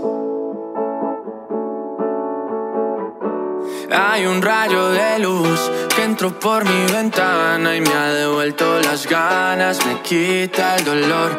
Hay 3.95 4.25
un 4.25 4.41
rayo 4.41 4.89
de 4.89 5.19
luz 5.19 5.71
que 5.95 6.03
entró 6.05 6.39
por 6.39 6.65
mi 6.65 6.93
ventana 6.93 7.77
y 7.77 7.81
me 7.83 7.91
ha 7.91 8.09
devuelto 8.15 8.81
las 8.81 9.07
ganas, 9.07 9.85
me 9.87 10.01
quita 10.01 10.77
el 10.77 10.85
dolor. 10.85 11.39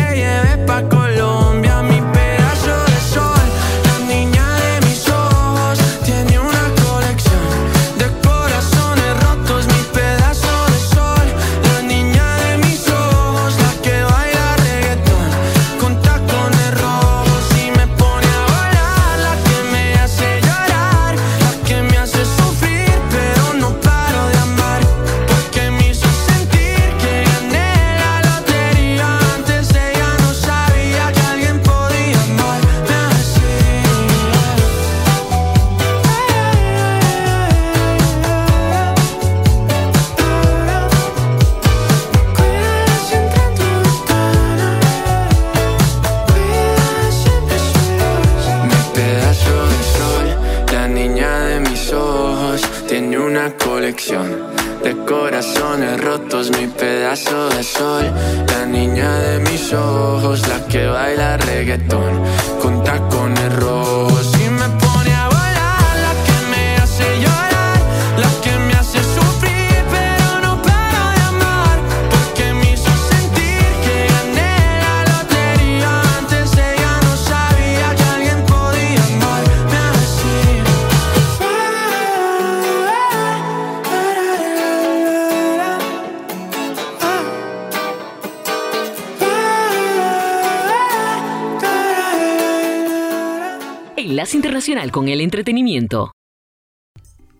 Con 94.91 95.07
el 95.07 95.21
Entretenimiento. 95.21 96.11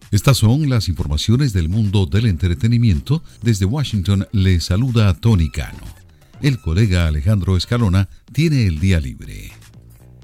Estas 0.10 0.38
son 0.38 0.70
las 0.70 0.88
informaciones 0.88 1.52
del 1.52 1.68
mundo 1.68 2.06
del 2.06 2.28
entretenimiento. 2.28 3.24
Desde 3.42 3.66
Washington 3.66 4.26
le 4.32 4.62
saluda 4.62 5.14
Tony 5.16 5.50
Cano. 5.50 5.84
El 6.42 6.60
colega 6.62 7.08
Alejandro 7.08 7.58
Escalona 7.58 8.08
tiene 8.32 8.68
el 8.68 8.80
día 8.80 9.02
libre. 9.02 9.52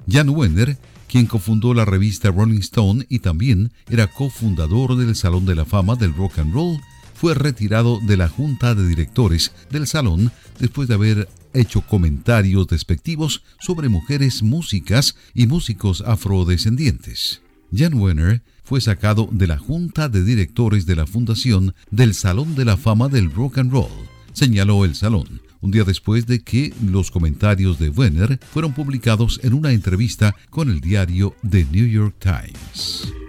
Jan 0.09 0.29
Wenner, 0.29 0.77
quien 1.09 1.25
cofundó 1.25 1.73
la 1.73 1.83
revista 1.83 2.31
Rolling 2.31 2.59
Stone 2.59 3.05
y 3.09 3.19
también 3.19 3.73
era 3.89 4.07
cofundador 4.07 4.95
del 4.95 5.13
Salón 5.15 5.45
de 5.45 5.55
la 5.55 5.65
Fama 5.65 5.95
del 5.95 6.13
Rock 6.13 6.39
and 6.39 6.53
Roll, 6.53 6.79
fue 7.13 7.33
retirado 7.33 7.99
de 7.99 8.15
la 8.15 8.29
junta 8.29 8.73
de 8.73 8.87
directores 8.87 9.51
del 9.69 9.87
salón 9.87 10.31
después 10.59 10.87
de 10.87 10.93
haber 10.93 11.27
hecho 11.59 11.81
comentarios 11.81 12.67
despectivos 12.67 13.43
sobre 13.59 13.89
mujeres 13.89 14.43
músicas 14.43 15.15
y 15.33 15.47
músicos 15.47 16.01
afrodescendientes. 16.01 17.41
Jan 17.73 17.95
Wenner 17.95 18.41
fue 18.63 18.81
sacado 18.81 19.29
de 19.31 19.47
la 19.47 19.57
junta 19.57 20.09
de 20.09 20.23
directores 20.23 20.85
de 20.85 20.95
la 20.95 21.07
fundación 21.07 21.73
del 21.91 22.13
Salón 22.13 22.55
de 22.55 22.65
la 22.65 22.77
Fama 22.77 23.07
del 23.09 23.31
Rock 23.31 23.59
and 23.59 23.71
Roll, 23.71 23.91
señaló 24.33 24.85
el 24.85 24.95
salón, 24.95 25.41
un 25.61 25.71
día 25.71 25.83
después 25.83 26.27
de 26.27 26.39
que 26.39 26.73
los 26.85 27.11
comentarios 27.11 27.79
de 27.79 27.89
Wenner 27.89 28.39
fueron 28.51 28.73
publicados 28.73 29.39
en 29.43 29.53
una 29.53 29.71
entrevista 29.71 30.35
con 30.49 30.69
el 30.69 30.81
diario 30.81 31.35
The 31.49 31.65
New 31.71 31.87
York 31.87 32.15
Times. 32.19 33.26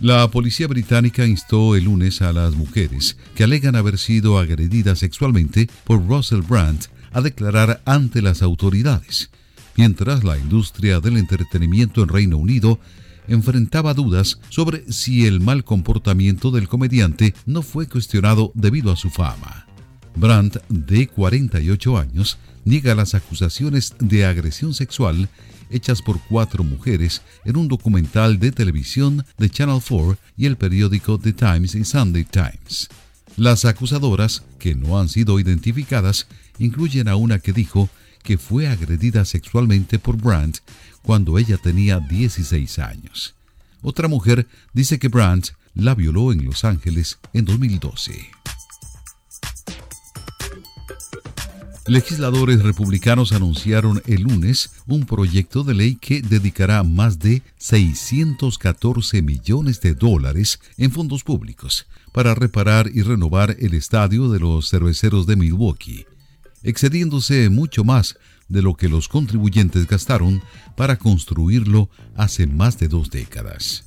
La 0.00 0.30
policía 0.30 0.66
británica 0.66 1.26
instó 1.26 1.74
el 1.74 1.84
lunes 1.84 2.20
a 2.20 2.30
las 2.34 2.54
mujeres 2.54 3.16
que 3.34 3.44
alegan 3.44 3.76
haber 3.76 3.96
sido 3.96 4.38
agredidas 4.38 4.98
sexualmente 4.98 5.70
por 5.84 6.06
Russell 6.06 6.42
Brand 6.42 6.80
a 7.12 7.22
declarar 7.22 7.80
ante 7.86 8.20
las 8.20 8.42
autoridades, 8.42 9.30
mientras 9.74 10.22
la 10.22 10.36
industria 10.36 11.00
del 11.00 11.16
entretenimiento 11.16 12.02
en 12.02 12.08
Reino 12.08 12.36
Unido 12.36 12.78
enfrentaba 13.26 13.94
dudas 13.94 14.38
sobre 14.50 14.92
si 14.92 15.26
el 15.26 15.40
mal 15.40 15.64
comportamiento 15.64 16.50
del 16.50 16.68
comediante 16.68 17.34
no 17.46 17.62
fue 17.62 17.88
cuestionado 17.88 18.52
debido 18.54 18.92
a 18.92 18.96
su 18.96 19.08
fama. 19.08 19.66
Brandt, 20.14 20.58
de 20.68 21.06
48 21.08 21.96
años, 21.96 22.38
niega 22.64 22.94
las 22.94 23.14
acusaciones 23.14 23.94
de 23.98 24.26
agresión 24.26 24.74
sexual 24.74 25.30
hechas 25.70 26.02
por 26.02 26.20
cuatro 26.20 26.64
mujeres 26.64 27.22
en 27.44 27.56
un 27.56 27.68
documental 27.68 28.38
de 28.38 28.52
televisión 28.52 29.24
de 29.38 29.50
Channel 29.50 29.80
4 29.86 30.16
y 30.36 30.46
el 30.46 30.56
periódico 30.56 31.18
The 31.18 31.32
Times 31.32 31.74
y 31.74 31.84
Sunday 31.84 32.24
Times. 32.24 32.88
Las 33.36 33.64
acusadoras, 33.64 34.42
que 34.58 34.74
no 34.74 34.98
han 34.98 35.08
sido 35.08 35.38
identificadas, 35.38 36.26
incluyen 36.58 37.08
a 37.08 37.16
una 37.16 37.38
que 37.38 37.52
dijo 37.52 37.90
que 38.22 38.38
fue 38.38 38.66
agredida 38.66 39.24
sexualmente 39.24 39.98
por 39.98 40.16
Brandt 40.16 40.58
cuando 41.02 41.38
ella 41.38 41.58
tenía 41.58 42.00
16 42.00 42.78
años. 42.78 43.34
Otra 43.82 44.08
mujer 44.08 44.48
dice 44.72 44.98
que 44.98 45.08
Brandt 45.08 45.50
la 45.74 45.94
violó 45.94 46.32
en 46.32 46.44
Los 46.44 46.64
Ángeles 46.64 47.18
en 47.32 47.44
2012. 47.44 48.30
Legisladores 51.88 52.64
republicanos 52.64 53.30
anunciaron 53.30 54.02
el 54.06 54.22
lunes 54.22 54.70
un 54.88 55.06
proyecto 55.06 55.62
de 55.62 55.72
ley 55.72 55.94
que 55.94 56.20
dedicará 56.20 56.82
más 56.82 57.20
de 57.20 57.42
614 57.58 59.22
millones 59.22 59.80
de 59.80 59.94
dólares 59.94 60.58
en 60.78 60.90
fondos 60.90 61.22
públicos 61.22 61.86
para 62.10 62.34
reparar 62.34 62.90
y 62.92 63.02
renovar 63.02 63.54
el 63.60 63.74
estadio 63.74 64.28
de 64.30 64.40
los 64.40 64.68
cerveceros 64.68 65.28
de 65.28 65.36
Milwaukee, 65.36 66.06
excediéndose 66.64 67.50
mucho 67.50 67.84
más 67.84 68.18
de 68.48 68.62
lo 68.62 68.74
que 68.74 68.88
los 68.88 69.06
contribuyentes 69.06 69.86
gastaron 69.86 70.42
para 70.76 70.96
construirlo 70.96 71.88
hace 72.16 72.48
más 72.48 72.80
de 72.80 72.88
dos 72.88 73.10
décadas. 73.10 73.85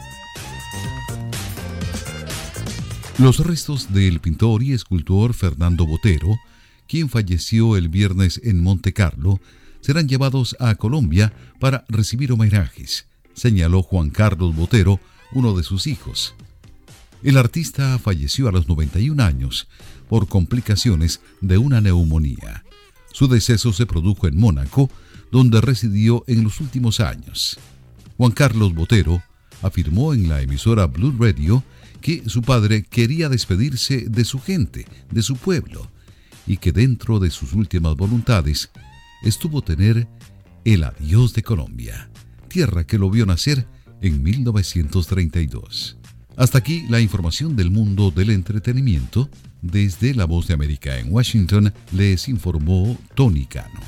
Los 3.19 3.39
restos 3.39 3.93
del 3.93 4.21
pintor 4.21 4.63
y 4.63 4.73
escultor 4.73 5.35
Fernando 5.35 5.85
Botero, 5.87 6.39
quien 6.87 7.09
falleció 7.09 7.77
el 7.77 7.89
viernes 7.89 8.41
en 8.45 8.63
Monte 8.63 8.93
Carlo, 8.93 9.41
serán 9.87 10.09
llevados 10.09 10.57
a 10.59 10.75
Colombia 10.75 11.33
para 11.61 11.85
recibir 11.89 12.33
homenajes, 12.33 13.07
señaló 13.35 13.85
Juan 13.85 14.11
Carlos 14.11 14.57
Botero, 14.57 14.99
uno 15.31 15.57
de 15.57 15.63
sus 15.63 15.87
hijos. 15.87 16.35
El 17.23 17.39
artista 17.39 17.97
falleció 18.01 18.49
a 18.49 18.51
los 18.51 18.69
91 18.69 19.23
años 19.23 19.69
por 20.09 20.27
complicaciones 20.27 21.21
de 21.41 21.59
una 21.59 21.81
neumonía. 21.81 22.65
Su 23.13 23.29
deceso 23.29 23.73
se 23.73 23.87
produjo 23.87 24.27
en 24.27 24.37
Mónaco, 24.37 24.91
donde 25.31 25.61
residió 25.61 26.25
en 26.27 26.43
los 26.43 26.61
últimos 26.61 26.99
años. 26.99 27.57
Juan 28.17 28.33
Carlos 28.33 28.75
Botero 28.75 29.23
afirmó 29.63 30.15
en 30.15 30.29
la 30.29 30.43
emisora 30.43 30.87
Blue 30.87 31.15
Radio 31.17 31.63
que 32.01 32.25
su 32.27 32.43
padre 32.43 32.83
quería 32.83 33.29
despedirse 33.29 34.07
de 34.09 34.25
su 34.25 34.41
gente, 34.41 34.85
de 35.13 35.23
su 35.23 35.37
pueblo, 35.37 35.89
y 36.45 36.57
que 36.57 36.73
dentro 36.73 37.21
de 37.21 37.31
sus 37.31 37.53
últimas 37.53 37.95
voluntades 37.95 38.71
estuvo 39.23 39.63
tener 39.63 40.09
el 40.65 40.85
adiós 40.85 41.35
de 41.35 41.43
Colombia, 41.43 42.11
tierra 42.49 42.85
que 42.85 42.99
lo 42.99 43.11
vio 43.11 43.27
nacer 43.27 43.67
en 44.01 44.23
1932. 44.23 45.99
Hasta 46.37 46.59
aquí 46.59 46.85
la 46.89 47.01
información 47.01 47.57
del 47.57 47.71
mundo 47.71 48.11
del 48.11 48.31
entretenimiento. 48.31 49.29
Desde 49.63 50.15
La 50.15 50.27
Voz 50.27 50.47
de 50.47 50.55
América 50.55 50.99
en 50.99 51.13
Washington 51.13 51.73
les 51.93 52.29
informó 52.29 52.97
Tony 53.15 53.47
Cano. 53.47 53.81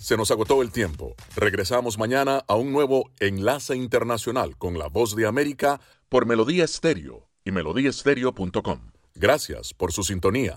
Se 0.00 0.16
nos 0.16 0.30
agotó 0.30 0.62
el 0.62 0.70
tiempo. 0.70 1.14
Regresamos 1.36 1.98
mañana 1.98 2.42
a 2.48 2.54
un 2.54 2.72
nuevo 2.72 3.10
Enlace 3.20 3.76
Internacional 3.76 4.56
con 4.56 4.78
la 4.78 4.88
Voz 4.88 5.14
de 5.14 5.26
América 5.26 5.80
por 6.08 6.24
Melodía 6.24 6.64
Estéreo 6.64 7.28
y 7.44 7.50
melodíaestéreo.com. 7.50 8.80
Gracias 9.14 9.74
por 9.74 9.92
su 9.92 10.04
sintonía. 10.04 10.56